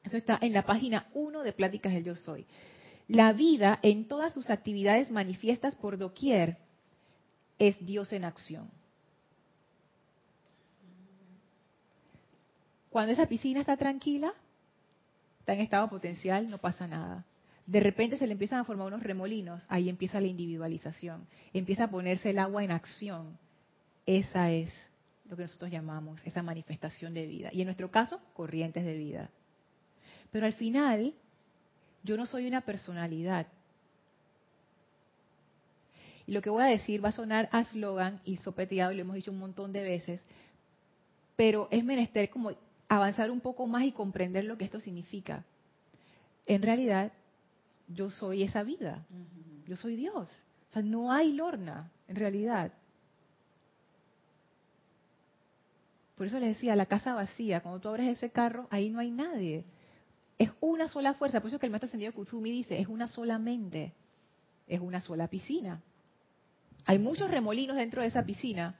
[0.06, 2.46] Eso está en la página 1 de Pláticas del Yo Soy.
[3.08, 6.58] La vida en todas sus actividades manifiestas por doquier
[7.58, 8.70] es Dios en acción.
[12.88, 14.32] Cuando esa piscina está tranquila,
[15.40, 17.24] está en estado potencial, no pasa nada.
[17.66, 21.90] De repente se le empiezan a formar unos remolinos, ahí empieza la individualización, empieza a
[21.90, 23.36] ponerse el agua en acción.
[24.06, 24.72] Esa es
[25.28, 27.50] lo que nosotros llamamos esa manifestación de vida.
[27.52, 29.30] Y en nuestro caso, corrientes de vida.
[30.36, 31.14] Pero al final,
[32.02, 33.46] yo no soy una personalidad.
[36.26, 39.00] Y lo que voy a decir va a sonar a slogan y sopeteado, y lo
[39.00, 40.20] hemos dicho un montón de veces,
[41.36, 42.50] pero es menester como
[42.86, 45.42] avanzar un poco más y comprender lo que esto significa.
[46.44, 47.12] En realidad,
[47.88, 49.06] yo soy esa vida.
[49.66, 50.44] Yo soy Dios.
[50.68, 52.72] O sea, no hay Lorna, en realidad.
[56.14, 59.10] Por eso les decía, la casa vacía, cuando tú abres ese carro, ahí no hay
[59.10, 59.64] nadie.
[60.38, 61.40] Es una sola fuerza.
[61.40, 63.94] Por eso que el maestro ascendido Kuzumi dice, es una sola mente.
[64.66, 65.80] Es una sola piscina.
[66.84, 68.78] Hay muchos remolinos dentro de esa piscina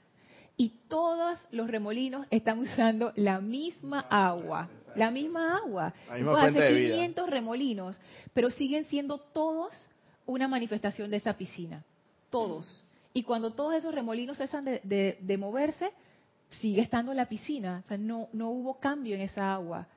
[0.55, 4.69] y todos los remolinos están usando la misma agua.
[4.95, 5.93] La misma agua.
[6.09, 6.95] La misma fuente de vida.
[6.95, 7.99] 500 remolinos,
[8.33, 9.87] pero siguen siendo todos
[10.25, 11.83] una manifestación de esa piscina.
[12.29, 12.83] Todos.
[13.13, 15.91] Y cuando todos esos remolinos cesan de, de- de moverse,
[16.49, 17.81] sigue estando la piscina.
[17.83, 19.87] O sea, no, no hubo cambio en esa agua.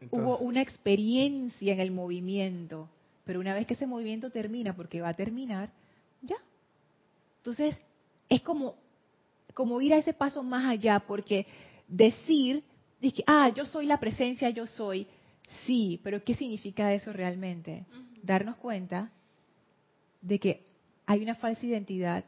[0.00, 2.88] Entonces, Hubo una experiencia en el movimiento,
[3.24, 5.70] pero una vez que ese movimiento termina, porque va a terminar,
[6.22, 6.36] ya.
[7.38, 7.76] Entonces,
[8.28, 8.76] es como,
[9.54, 11.46] como ir a ese paso más allá, porque
[11.86, 12.64] decir,
[13.00, 15.06] dije, ah, yo soy la presencia, yo soy,
[15.66, 17.84] sí, pero ¿qué significa eso realmente?
[18.22, 19.10] Darnos cuenta
[20.22, 20.66] de que
[21.06, 22.24] hay una falsa identidad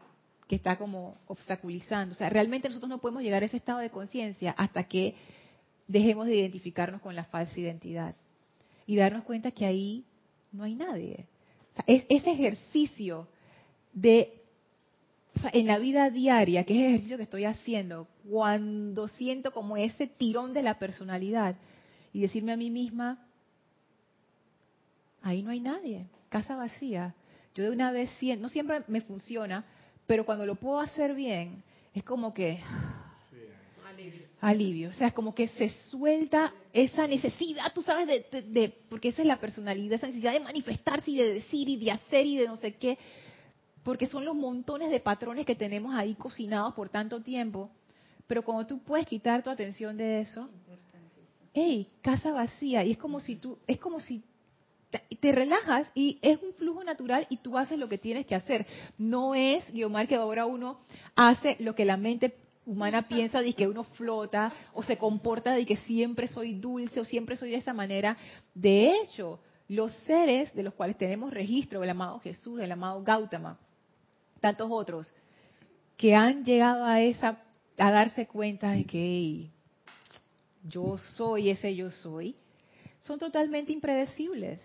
[0.48, 2.14] que está como obstaculizando.
[2.14, 5.14] O sea, realmente nosotros no podemos llegar a ese estado de conciencia hasta que
[5.86, 8.14] dejemos de identificarnos con la falsa identidad
[8.86, 10.04] y darnos cuenta que ahí
[10.52, 11.26] no hay nadie.
[11.86, 13.28] Es ese ejercicio
[13.92, 14.38] de
[15.52, 20.06] en la vida diaria, que es el ejercicio que estoy haciendo, cuando siento como ese
[20.06, 21.56] tirón de la personalidad
[22.12, 23.26] y decirme a mí misma,
[25.22, 27.14] ahí no hay nadie, casa vacía.
[27.54, 29.64] Yo de una vez no siempre me funciona,
[30.06, 31.62] pero cuando lo puedo hacer bien,
[31.94, 32.60] es como que
[34.40, 34.90] alivio.
[34.90, 39.08] O sea, es como que se suelta esa necesidad, tú sabes, de, de- de- porque
[39.08, 42.36] esa es la personalidad, esa necesidad de manifestarse y de decir y de hacer y
[42.36, 42.98] de no sé qué,
[43.84, 47.70] porque son los montones de patrones que tenemos ahí cocinados por tanto tiempo.
[48.26, 50.48] Pero cuando tú puedes quitar tu atención de eso,
[51.54, 54.22] hey, casa vacía, y es como si tú, es como si
[54.90, 58.34] te, te relajas y es un flujo natural y tú haces lo que tienes que
[58.34, 58.66] hacer.
[58.98, 60.78] No es, Guiomar, que ahora uno
[61.14, 62.34] hace lo que la mente
[62.64, 67.04] humana piensa de que uno flota o se comporta de que siempre soy dulce o
[67.04, 68.16] siempre soy de esta manera.
[68.54, 73.58] De hecho, los seres de los cuales tenemos registro, el amado Jesús, el amado Gautama,
[74.40, 75.12] tantos otros,
[75.96, 77.38] que han llegado a esa
[77.78, 79.50] a darse cuenta de que "Hey,
[80.62, 82.36] yo soy ese yo soy,
[83.00, 84.60] son totalmente impredecibles.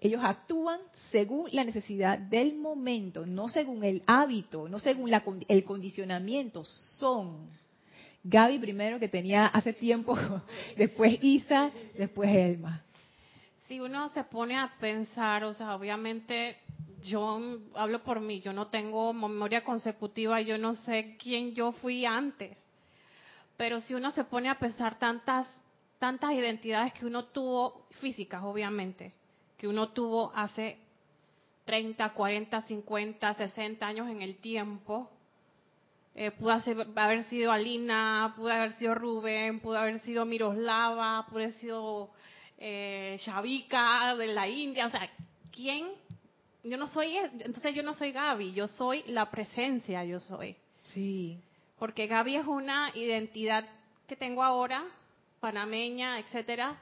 [0.00, 0.78] Ellos actúan
[1.10, 7.50] según la necesidad del momento, no según el hábito, no según la el condicionamiento, son.
[8.22, 10.16] Gaby primero que tenía hace tiempo,
[10.76, 12.82] después Isa, después Elma.
[13.66, 16.56] Si uno se pone a pensar, o sea, obviamente
[17.02, 17.40] yo
[17.74, 22.56] hablo por mí, yo no tengo memoria consecutiva, yo no sé quién yo fui antes.
[23.56, 25.62] Pero si uno se pone a pensar tantas
[25.98, 29.12] tantas identidades que uno tuvo físicas, obviamente,
[29.58, 30.78] que uno tuvo hace
[31.66, 35.10] 30, 40, 50, 60 años en el tiempo,
[36.14, 41.40] eh, pudo hacer- haber sido Alina, pudo haber sido Rubén, pudo haber sido Miroslava, pudo
[41.40, 42.10] haber sido
[42.60, 45.08] eh, Shavika de la India, o sea,
[45.54, 45.88] ¿quién?
[46.64, 50.56] Yo no soy, entonces yo no soy Gaby, yo soy la presencia, yo soy.
[50.82, 51.38] Sí,
[51.78, 53.64] Porque Gaby es una identidad
[54.08, 54.84] que tengo ahora,
[55.38, 56.76] panameña, etcétera,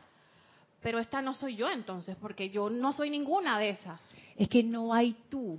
[0.83, 4.01] pero esta no soy yo entonces, porque yo no soy ninguna de esas.
[4.37, 5.59] es que no hay tú.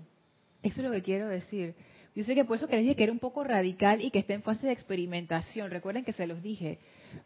[0.62, 1.76] Eso es lo que quiero decir.
[2.16, 4.34] Yo sé que por eso que dije que era un poco radical y que está
[4.34, 5.70] en fase de experimentación.
[5.70, 6.80] Recuerden que se los dije.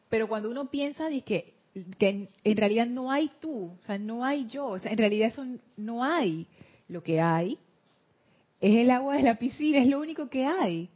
[0.10, 1.54] Pero cuando uno piensa dice que,
[1.98, 4.98] que en, en realidad no hay tú, o sea, no hay yo, o sea, en
[4.98, 5.46] realidad eso
[5.78, 6.46] no hay.
[6.90, 7.58] Lo que hay
[8.60, 10.90] es el agua de la piscina, es lo único que hay.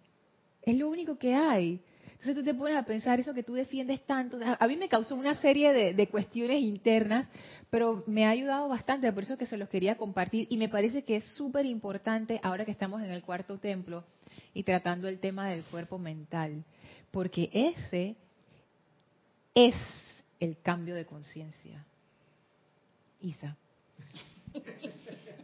[0.62, 1.80] Es lo único que hay.
[2.26, 4.40] Entonces tú te pones a pensar eso que tú defiendes tanto.
[4.42, 7.28] A mí me causó una serie de, de cuestiones internas,
[7.70, 11.04] pero me ha ayudado bastante, por eso que se los quería compartir y me parece
[11.04, 14.04] que es súper importante ahora que estamos en el cuarto templo
[14.56, 16.64] y tratando el tema del cuerpo mental,
[17.12, 18.16] porque ese
[19.54, 19.76] es
[20.40, 21.86] el cambio de conciencia.
[23.22, 23.56] Isa.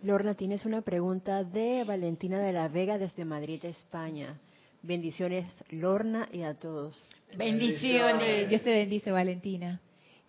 [0.01, 4.39] Lorna, tienes una pregunta de Valentina de la Vega desde Madrid, España.
[4.83, 6.99] Bendiciones, Lorna, y a todos.
[7.37, 8.49] Bendiciones.
[8.49, 9.79] Dios te bendice, Valentina.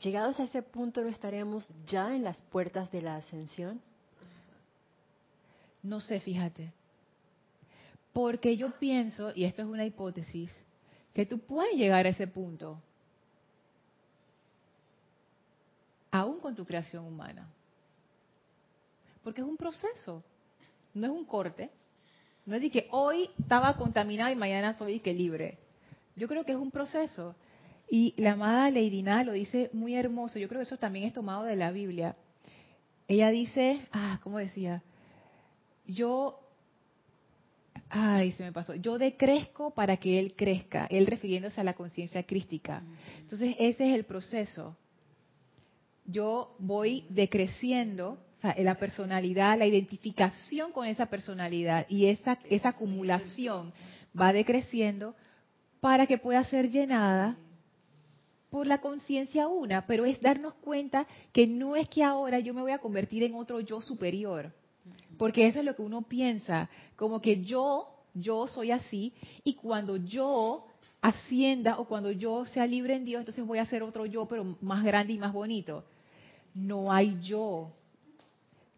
[0.02, 3.80] Llegados a ese punto, ¿no estaremos ya en las puertas de la ascensión?
[5.82, 6.72] No sé, fíjate.
[8.12, 10.50] Porque yo pienso, y esto es una hipótesis,
[11.14, 12.80] que tú puedes llegar a ese punto,
[16.10, 17.48] aún con tu creación humana.
[19.24, 20.22] Porque es un proceso,
[20.94, 21.70] no es un corte.
[22.44, 25.58] No es de que hoy estaba contaminada y mañana soy que libre.
[26.16, 27.34] Yo creo que es un proceso.
[27.88, 30.38] Y la amada Lady Nada lo dice muy hermoso.
[30.38, 32.16] Yo creo que eso también es tomado de la Biblia.
[33.06, 34.82] Ella dice, ah, ¿cómo decía?
[35.86, 36.40] Yo,
[37.88, 38.74] ay, se me pasó.
[38.74, 40.86] Yo decrezco para que él crezca.
[40.90, 42.82] Él refiriéndose a la conciencia crística.
[43.20, 44.76] Entonces, ese es el proceso.
[46.06, 48.18] Yo voy decreciendo
[48.58, 53.72] la personalidad, la identificación con esa personalidad y esa, esa acumulación
[54.18, 55.14] va decreciendo
[55.80, 57.36] para que pueda ser llenada
[58.50, 62.60] por la conciencia una, pero es darnos cuenta que no es que ahora yo me
[62.60, 64.52] voy a convertir en otro yo superior,
[65.16, 69.96] porque eso es lo que uno piensa, como que yo, yo soy así, y cuando
[69.96, 70.66] yo
[71.00, 74.56] ascienda o cuando yo sea libre en Dios, entonces voy a ser otro yo, pero
[74.60, 75.84] más grande y más bonito.
[76.54, 77.72] No hay yo,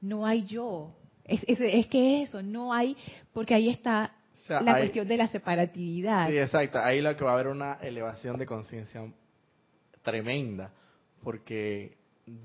[0.04, 0.94] no hay yo.
[1.24, 2.96] Es, es, que eso, no hay,
[3.32, 4.12] porque ahí está
[4.48, 6.28] la cuestión de la separatividad.
[6.28, 6.78] Sí, exacto.
[6.78, 9.02] Ahí lo que va a haber una elevación de conciencia
[10.02, 10.70] tremenda,
[11.22, 11.96] porque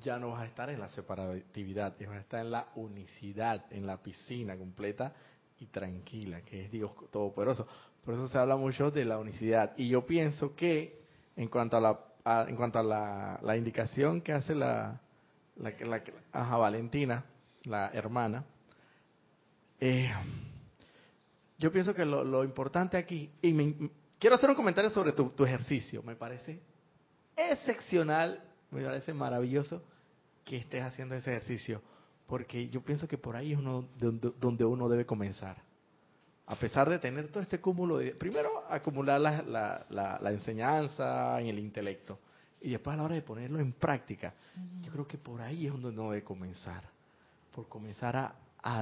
[0.01, 3.85] ya no vas a estar en la separatividad, vas a estar en la unicidad, en
[3.85, 5.13] la piscina completa
[5.59, 7.67] y tranquila, que es Dios Todopoderoso.
[8.05, 9.73] Por eso se habla mucho de la unicidad.
[9.75, 11.01] Y yo pienso que
[11.35, 15.01] en cuanto a la, en cuanto a la, la indicación que hace la,
[15.57, 16.01] la, la,
[16.31, 17.25] ajá, Valentina,
[17.63, 18.45] la hermana,
[19.79, 20.11] eh,
[21.57, 23.53] yo pienso que lo, importante aquí, y
[24.17, 26.61] quiero hacer un comentario sobre tu, ejercicio, me parece
[27.35, 28.41] excepcional,
[28.71, 29.83] me parece maravilloso
[30.45, 31.81] que estés haciendo ese ejercicio,
[32.27, 35.61] porque yo pienso que por ahí es uno donde uno debe comenzar.
[36.45, 41.59] A pesar de tener todo este cúmulo de, primero acumular la, la enseñanza en el
[41.59, 42.19] intelecto,
[42.61, 44.33] y después a la hora de ponerlo en práctica,
[44.81, 46.83] yo creo que por ahí es donde uno debe comenzar
[47.53, 48.35] por comenzar a,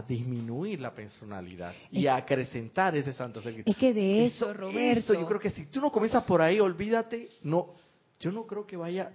[0.07, 3.61] disminuir la personalidad y a acrecentar ese santo ser.
[3.63, 5.13] Es que de eso, Roberto.
[5.13, 7.75] yo creo que si tú no comienzas por ahí, olvídate, no,
[8.19, 9.13] yo no creo que vaya,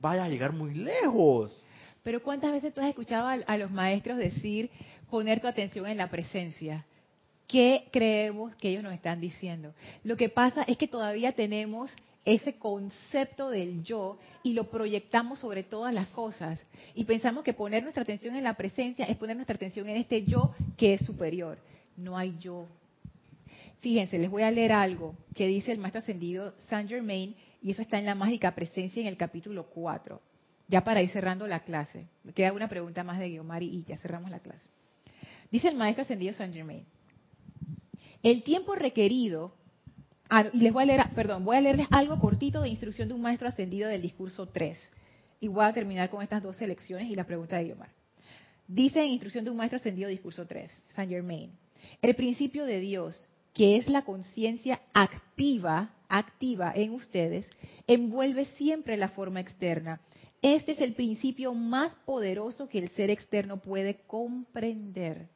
[0.00, 1.64] vaya a llegar muy lejos.
[2.04, 4.70] Pero ¿cuántas veces tú has escuchado a, los maestros decir
[5.10, 6.84] poner tu atención en la presencia?
[7.48, 9.74] ¿Qué creemos que ellos nos están diciendo?
[10.04, 11.90] Lo que pasa es que todavía tenemos
[12.24, 16.64] ese concepto del yo y lo proyectamos sobre todas las cosas.
[16.94, 20.24] Y pensamos que poner nuestra atención en la presencia es poner nuestra atención en este
[20.24, 21.58] yo que es superior.
[21.96, 22.66] No hay yo.
[23.80, 27.82] Fíjense, les voy a leer algo que dice el maestro ascendido Saint Germain y eso
[27.82, 30.20] está en la mágica presencia en el capítulo 4.
[30.68, 32.06] Ya para ir cerrando la clase.
[32.22, 34.66] Me queda una pregunta más de Guiomari y ya cerramos la clase.
[35.50, 36.86] Dice el maestro ascendido Saint Germain.
[38.22, 39.52] El tiempo requerido
[40.30, 43.14] Ah, y les voy a leer, perdón, voy a leerles algo cortito de instrucción de
[43.14, 44.78] un maestro ascendido del discurso 3.
[45.40, 47.90] Y voy a terminar con estas dos selecciones y la pregunta de Guiomar.
[48.66, 51.50] Dice en instrucción de un maestro ascendido discurso 3, Saint Germain,
[52.00, 57.46] el principio de Dios, que es la conciencia activa, activa en ustedes,
[57.86, 60.00] envuelve siempre la forma externa.
[60.40, 65.28] Este es el principio más poderoso que el ser externo puede comprender.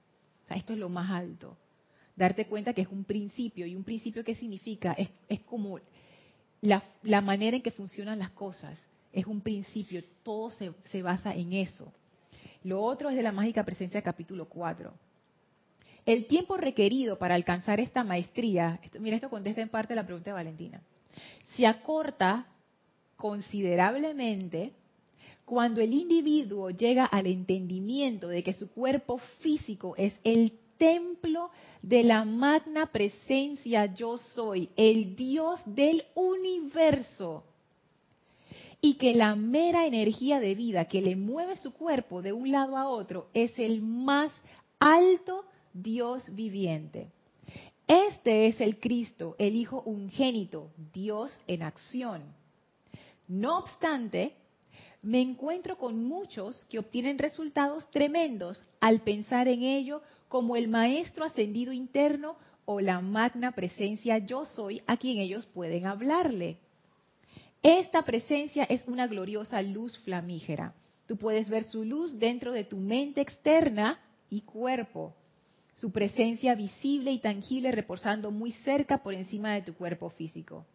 [0.48, 1.58] esto es lo más alto
[2.18, 3.64] darte cuenta que es un principio.
[3.64, 4.92] ¿Y un principio qué significa?
[4.92, 5.78] Es, es como
[6.60, 8.78] la, la, manera en que funcionan las cosas.
[9.12, 11.92] Es un principio, todo se, se basa en eso.
[12.64, 14.92] Lo otro es de la mágica presencia capítulo 4.
[16.04, 20.34] El tiempo requerido para alcanzar esta maestría, mira, esto contesta en parte la pregunta de
[20.34, 20.80] Valentina,
[21.54, 22.46] se acorta
[23.16, 24.72] considerablemente
[25.44, 31.50] cuando el individuo llega al entendimiento de que su cuerpo físico es el templo
[31.82, 37.44] de la magna presencia yo soy, el Dios del universo.
[38.80, 42.76] Y que la mera energía de vida que le mueve su cuerpo de un lado
[42.76, 44.30] a otro es el más
[44.78, 47.08] alto Dios viviente.
[47.88, 52.22] Este es el Cristo, el Hijo ungénito, Dios en acción.
[53.26, 54.34] No obstante,
[55.00, 61.24] Me encuentro con muchos que obtienen resultados tremendos al pensar en ello como el maestro
[61.24, 66.58] ascendido interno o la magna presencia yo soy a quien ellos pueden hablarle.
[67.62, 70.74] Esta presencia es una gloriosa luz flamígera.
[71.06, 73.98] Tú puedes ver su luz dentro de tu mente externa
[74.28, 75.14] y cuerpo.
[75.72, 80.66] Su presencia visible y tangible reposando muy cerca por encima de tu cuerpo físico.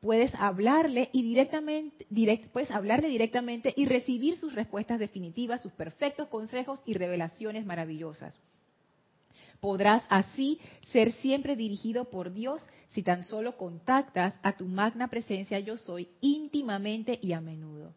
[0.00, 2.06] Puedes hablarle y directamente,
[2.52, 8.38] puedes hablarle directamente y recibir sus respuestas definitivas, sus perfectos consejos y revelaciones maravillosas.
[9.60, 10.60] Podrás así
[10.92, 16.08] ser siempre dirigido por Dios si tan solo contactas a tu magna presencia yo soy
[16.20, 17.92] íntimamente y a menudo.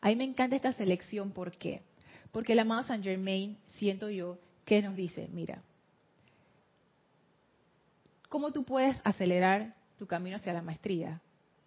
[0.00, 1.82] A mí me encanta esta selección, ¿por qué?
[2.30, 5.62] Porque el amado Saint Germain, siento yo, que nos dice, mira,
[8.28, 11.20] ¿cómo tú puedes acelerar tu camino hacia la maestría?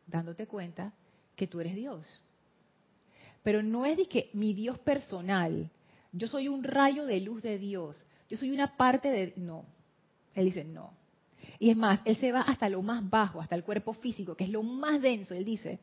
[0.08, 0.94] Dándote cuenta
[1.36, 2.22] que tú eres Dios.
[3.44, 5.70] Pero no es de que mi Dios personal,
[6.12, 9.34] yo soy un rayo de luz de Dios, yo soy una parte de...
[9.38, 9.66] No,
[10.34, 10.94] él dice no.
[11.60, 14.46] Y es más, él se va hasta lo más bajo, hasta el cuerpo físico, que
[14.46, 15.34] es lo más denso.
[15.34, 15.80] Él dice,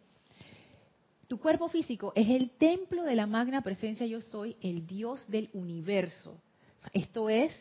[1.29, 5.49] tu cuerpo físico es el templo de la magna presencia yo soy, el Dios del
[5.53, 6.37] universo.
[6.93, 7.53] esto es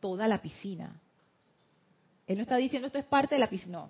[0.00, 1.00] toda la piscina.
[2.26, 3.88] Él no está diciendo esto es parte de la piscina, no.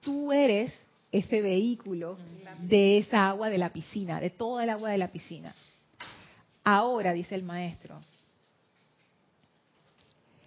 [0.00, 0.72] Tú eres
[1.10, 2.18] ese vehículo
[2.60, 5.54] de esa agua de la piscina, de toda el agua de la piscina.
[6.64, 8.00] Ahora, dice el maestro,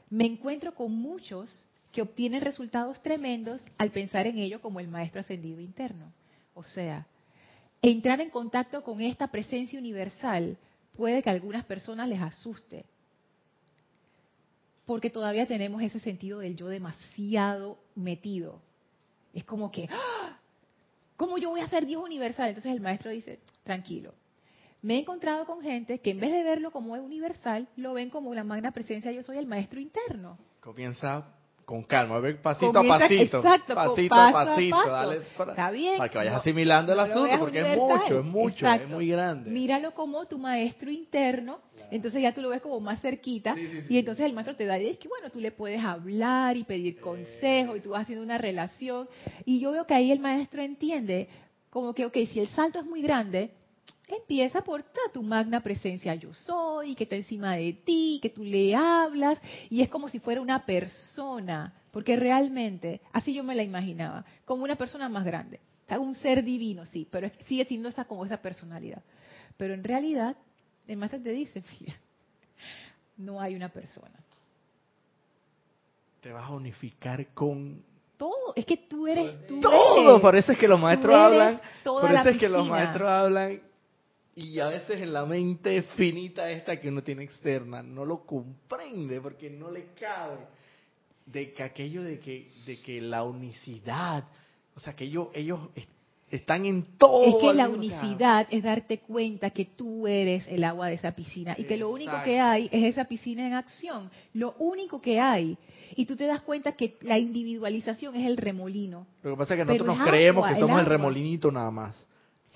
[0.09, 5.21] me encuentro con muchos que obtienen resultados tremendos al pensar en ello como el maestro
[5.21, 6.11] ascendido interno.
[6.53, 7.05] O sea,
[7.81, 10.57] entrar en contacto con esta presencia universal
[10.95, 12.85] puede que a algunas personas les asuste,
[14.85, 18.61] porque todavía tenemos ese sentido del yo demasiado metido.
[19.33, 20.37] Es como que, ¡ah!
[21.17, 22.49] ¿cómo yo voy a ser Dios universal?
[22.49, 24.13] Entonces el maestro dice, tranquilo,
[24.87, 28.09] me he encontrado con gente que en vez de verlo como es universal, lo ven
[28.09, 30.37] como la magna presencia, yo soy el maestro interno.
[30.61, 31.25] Comienza
[31.65, 36.17] con calma, pasito a pasito, exacto, pasito a pasito, dale para, Está bien, para que
[36.17, 39.51] vayas asimilando el asunto, porque es mucho, es mucho, es muy grande.
[39.51, 41.59] Míralo como tu maestro interno,
[41.91, 43.57] entonces ya tú lo ves como más cerquita,
[43.89, 46.63] y entonces el maestro te da, y es que bueno, tú le puedes hablar y
[46.63, 49.09] pedir consejo, y tú vas haciendo una relación,
[49.43, 51.27] y yo veo que ahí el maestro entiende
[51.69, 53.51] como que, ok, si el salto es muy grande,
[54.15, 58.75] empieza por tu magna presencia yo soy, que está encima de ti, que tú le
[58.75, 59.39] hablas,
[59.69, 64.63] y es como si fuera una persona, porque realmente, así yo me la imaginaba, como
[64.63, 65.59] una persona más grande,
[65.99, 69.01] un ser divino, sí, pero sigue siendo esa como esa personalidad.
[69.57, 70.35] Pero en realidad,
[70.87, 71.95] el maestro te dice, mira,
[73.17, 74.13] no hay una persona.
[76.21, 77.83] Te vas a unificar con
[78.17, 82.11] todo, es que tú eres tú todo, por eso es que los maestros hablan, por
[82.11, 83.61] eso es que los maestros hablan
[84.37, 89.19] y a veces en la mente finita esta que uno tiene externa no lo comprende
[89.19, 90.37] porque no le cabe
[91.25, 94.25] de que aquello de que de que la unicidad
[94.75, 95.59] o sea que ellos ellos
[96.29, 100.89] están en todo es que la unicidad es darte cuenta que tú eres el agua
[100.89, 104.11] de esa piscina y que lo único que hay es esa piscina en acción.
[104.33, 105.57] Lo único que hay.
[105.95, 109.07] Y tú te das cuenta que la individualización es el remolino.
[109.23, 112.05] Lo que pasa es que nosotros nos creemos que somos el remolinito nada más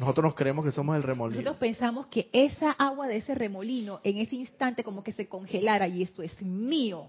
[0.02, 1.39] nosotros nos creemos que somos el remolino.
[1.39, 5.88] Nosotros pensamos que esa agua de ese remolino en ese instante como que se congelara
[5.88, 7.06] y eso es mío.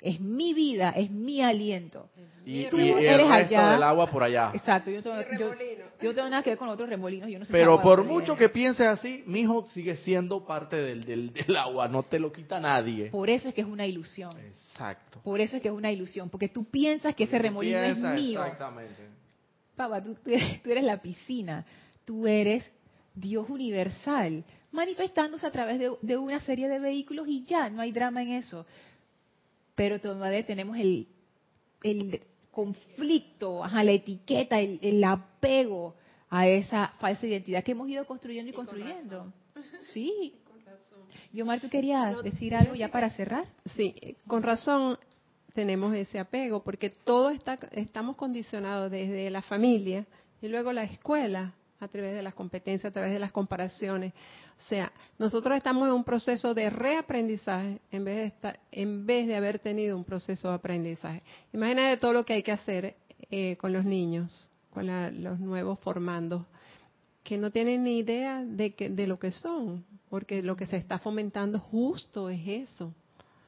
[0.00, 2.10] Es mi vida, es mi aliento.
[2.44, 3.70] Y, tú eres allá.
[3.70, 4.50] del agua por allá.
[4.52, 5.16] Exacto, yo, tengo,
[6.02, 7.30] yo, tengo nada que ver con otros remolinos.
[7.30, 11.04] Yo no sé Pero por mucho que pienses así, mi hijo sigue siendo parte del,
[11.04, 13.06] del, del, agua, no te lo quita nadie.
[13.10, 14.36] Por eso es que es una ilusión.
[14.36, 15.20] Exacto.
[15.22, 18.42] Por eso es que es una ilusión, porque tú piensas que ese remolino es mío.
[18.42, 19.24] Exactamente.
[19.76, 21.64] Papá, tú, eres, la piscina,
[22.04, 22.70] tú eres
[23.14, 28.22] Dios universal, manifestándose a través de, una serie de vehículos y ya, no hay drama
[28.22, 28.66] en eso.
[29.74, 31.06] Pero todavía tenemos el,
[31.82, 35.94] el conflicto, la etiqueta, el, apego
[36.30, 39.32] a esa falsa identidad que hemos ido construyendo y, construyendo.
[39.92, 40.34] sí.
[41.32, 43.46] Y Omar, ¿tú querías decir algo ya para cerrar?
[43.76, 44.98] Sí, con razón
[45.54, 50.06] tenemos ese apego, porque todo está, estamos condicionados desde la familia
[50.42, 54.12] y luego la escuela, a través de las competencias, a través de las comparaciones.
[54.58, 59.26] O sea, nosotros estamos en un proceso de reaprendizaje en vez de, estar, en vez
[59.26, 61.22] de haber tenido un proceso de aprendizaje.
[61.52, 62.96] Imagínate todo lo que hay que hacer
[63.30, 64.86] eh, con los niños, con
[65.22, 66.44] los nuevos formandos,
[67.22, 70.76] que no tienen ni idea de, que, de lo que son, porque lo que se
[70.76, 72.92] está fomentando justo es eso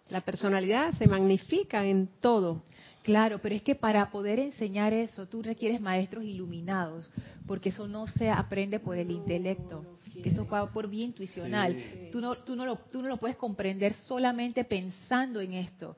[0.08, 2.62] la personalidad se magnifica en todo.
[3.06, 7.08] Claro, pero es que para poder enseñar eso tú requieres maestros iluminados,
[7.46, 11.76] porque eso no se aprende por el intelecto, eso va por vía intuicional.
[12.10, 15.96] Tú, no, tú, no lo, tú no lo puedes comprender solamente pensando en esto.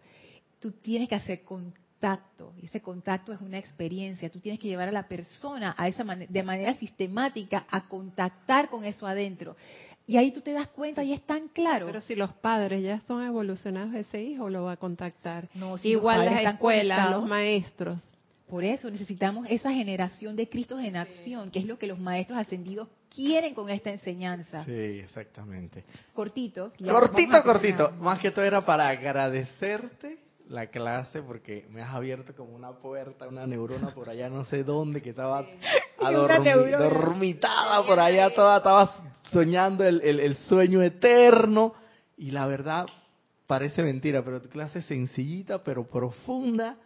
[0.61, 1.88] Tú tienes que hacer contacto,
[2.61, 4.31] y ese contacto es una experiencia.
[4.31, 8.85] Tú tienes que llevar a la persona a esa de manera sistemática a contactar con
[8.85, 9.57] eso adentro.
[10.07, 11.87] Y ahí tú te das cuenta y es tan claro.
[11.87, 15.49] Pero si los padres ya son evolucionados, ese hijo lo va a contactar.
[15.55, 17.99] No, si Igual las escuelas, los maestros.
[18.49, 22.39] Por eso necesitamos esa generación de Cristos en acción, que es lo que los maestros
[22.39, 24.65] ascendidos quieren con esta enseñanza.
[24.65, 25.85] Sí, exactamente.
[26.15, 26.73] Cortito.
[26.79, 27.91] Cortito, cortito.
[28.01, 33.29] Más que todo era para agradecerte la clase porque me has abierto como una puerta,
[33.29, 35.45] una neurona por allá no sé dónde que estaba
[35.99, 36.45] adormi-
[36.79, 38.91] dormitada por allá, toda estaba
[39.31, 41.75] soñando el, el- el sueño eterno
[42.17, 42.87] y la verdad
[43.47, 46.77] parece mentira, pero tu clase es sencillita pero profunda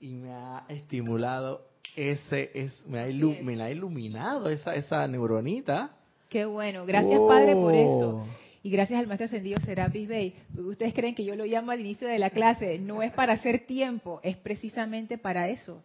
[0.00, 1.66] y me ha estimulado
[1.96, 5.90] ese es me ha ilu- me la ha iluminado esa esa neuronita.
[6.28, 6.86] Qué bueno.
[6.86, 8.24] Gracias, Padre, por eso.
[8.62, 10.34] Y gracias al maestro ascendido Serapis Bey.
[10.54, 12.78] Ustedes creen que yo lo llamo al inicio de la clase.
[12.78, 15.82] No es para hacer tiempo, es precisamente para eso.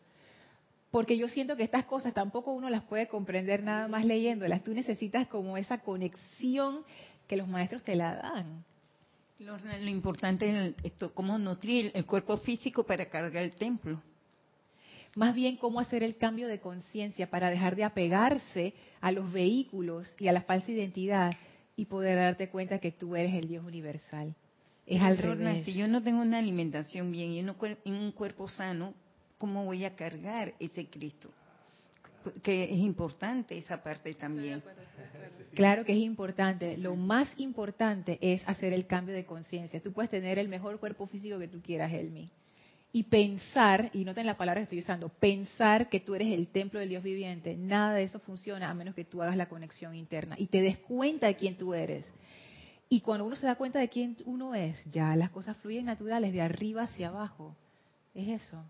[0.92, 4.64] Porque yo siento que estas cosas tampoco uno las puede comprender nada más leyéndolas.
[4.64, 6.84] Tú necesitas como esa conexión
[7.28, 8.66] que los maestros te la dan.
[9.40, 14.02] Lo importante es esto, cómo nutrir el cuerpo físico para cargar el templo.
[15.16, 20.14] Más bien cómo hacer el cambio de conciencia para dejar de apegarse a los vehículos
[20.20, 21.34] y a la falsa identidad
[21.76, 24.34] y poder darte cuenta que tú eres el Dios universal.
[24.86, 25.66] Es al Lorna, revés.
[25.66, 28.94] Si yo no tengo una alimentación bien y un cuer- y un cuerpo sano,
[29.38, 31.30] ¿cómo voy a cargar ese Cristo?
[32.44, 34.62] Que es importante esa parte también.
[35.54, 36.78] Claro que es importante.
[36.78, 39.82] Lo más importante es hacer el cambio de conciencia.
[39.82, 42.30] Tú puedes tener el mejor cuerpo físico que tú quieras, Helmi.
[42.96, 46.80] Y pensar, y noten la palabra que estoy usando, pensar que tú eres el templo
[46.80, 47.58] del Dios viviente.
[47.58, 50.78] Nada de eso funciona a menos que tú hagas la conexión interna y te des
[50.78, 52.06] cuenta de quién tú eres.
[52.88, 56.32] Y cuando uno se da cuenta de quién uno es, ya las cosas fluyen naturales,
[56.32, 57.58] de arriba hacia abajo.
[58.14, 58.64] Es eso.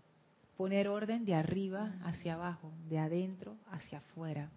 [0.56, 4.50] Poner orden de arriba hacia abajo, de adentro hacia afuera.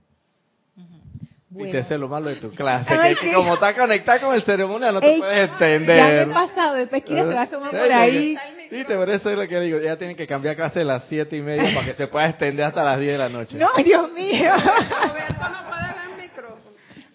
[1.52, 1.66] Ujú.
[1.66, 3.28] Y te sé lo malo de tu clase, Ay, que, sí.
[3.28, 6.28] que como está conectada con el ceremonia no te Ey, puedes Ya entender.
[6.28, 8.36] me he pasado, después quieres se va a Sí, por ahí.
[8.70, 9.80] Sí, por eso es lo que digo.
[9.80, 12.66] Ya tienen que cambiar clase a las siete y media para que se pueda extender
[12.66, 13.58] hasta las 10 de la noche.
[13.58, 14.52] No, Dios mío.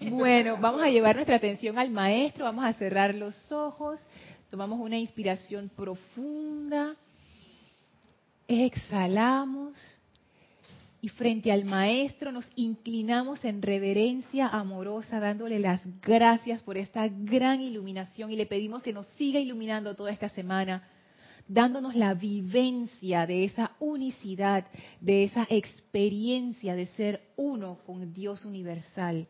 [0.07, 4.05] Bueno, vamos a llevar nuestra atención al maestro, vamos a cerrar los ojos,
[4.51, 6.95] tomamos una inspiración profunda,
[8.47, 9.75] exhalamos
[11.05, 17.61] y frente al maestro nos inclinamos en reverencia amorosa dándole las gracias por esta gran
[17.61, 20.89] iluminación y le pedimos que nos siga iluminando toda esta semana
[21.47, 24.65] dándonos la vivencia de esa unicidad,
[24.99, 29.29] de esa experiencia de ser uno con Dios universal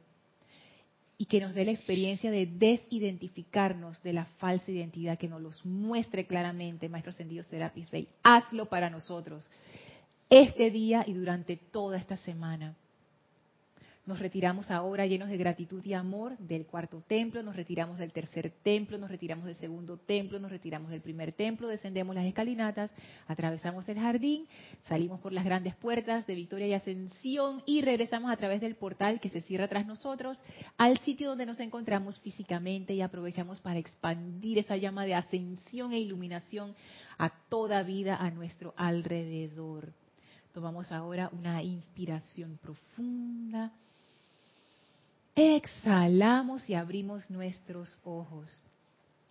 [1.19, 5.67] y que nos dé la experiencia de desidentificarnos de la falsa identidad, que nos los
[5.67, 8.07] muestre claramente, Maestro Ascendido Serapis Bey.
[8.23, 9.51] Hazlo para nosotros,
[10.31, 12.77] este día y durante toda esta semana.
[14.07, 18.53] Nos retiramos ahora llenos de gratitud y amor del cuarto templo, nos retiramos del tercer
[18.63, 22.91] templo, nos retiramos del segundo templo, nos retiramos del primer templo, descendemos las escalinatas,
[23.27, 24.47] atravesamos el jardín,
[24.83, 29.21] salimos por las grandes puertas de victoria y ascensión y regresamos a través del portal
[29.21, 30.43] que se cierra tras nosotros
[30.77, 35.99] al sitio donde nos encontramos físicamente y aprovechamos para expandir esa llama de ascensión e
[35.99, 36.75] iluminación
[37.17, 39.95] a toda vida a nuestro alrededor.
[40.55, 43.73] Tomamos ahora una inspiración profunda.
[45.35, 48.63] Exhalamos y abrimos nuestros ojos.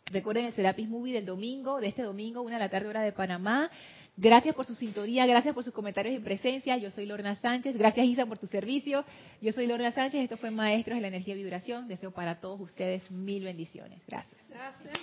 [0.08, 3.14] Recuerden el Serapis Movie del domingo, de este domingo, una de la tarde hora de
[3.14, 3.72] Panamá.
[4.18, 6.76] Gracias por su sintonía, gracias por sus comentarios y presencia.
[6.76, 7.78] Yo soy Lorna Sánchez.
[7.78, 9.06] Gracias Isa por tu servicio.
[9.42, 10.24] Yo soy Lorna Sánchez.
[10.24, 11.88] Esto fue Maestros de la Energía y Vibración.
[11.88, 14.02] Deseo para todos ustedes mil bendiciones.
[14.08, 14.42] Gracias.
[14.50, 15.00] Gracias.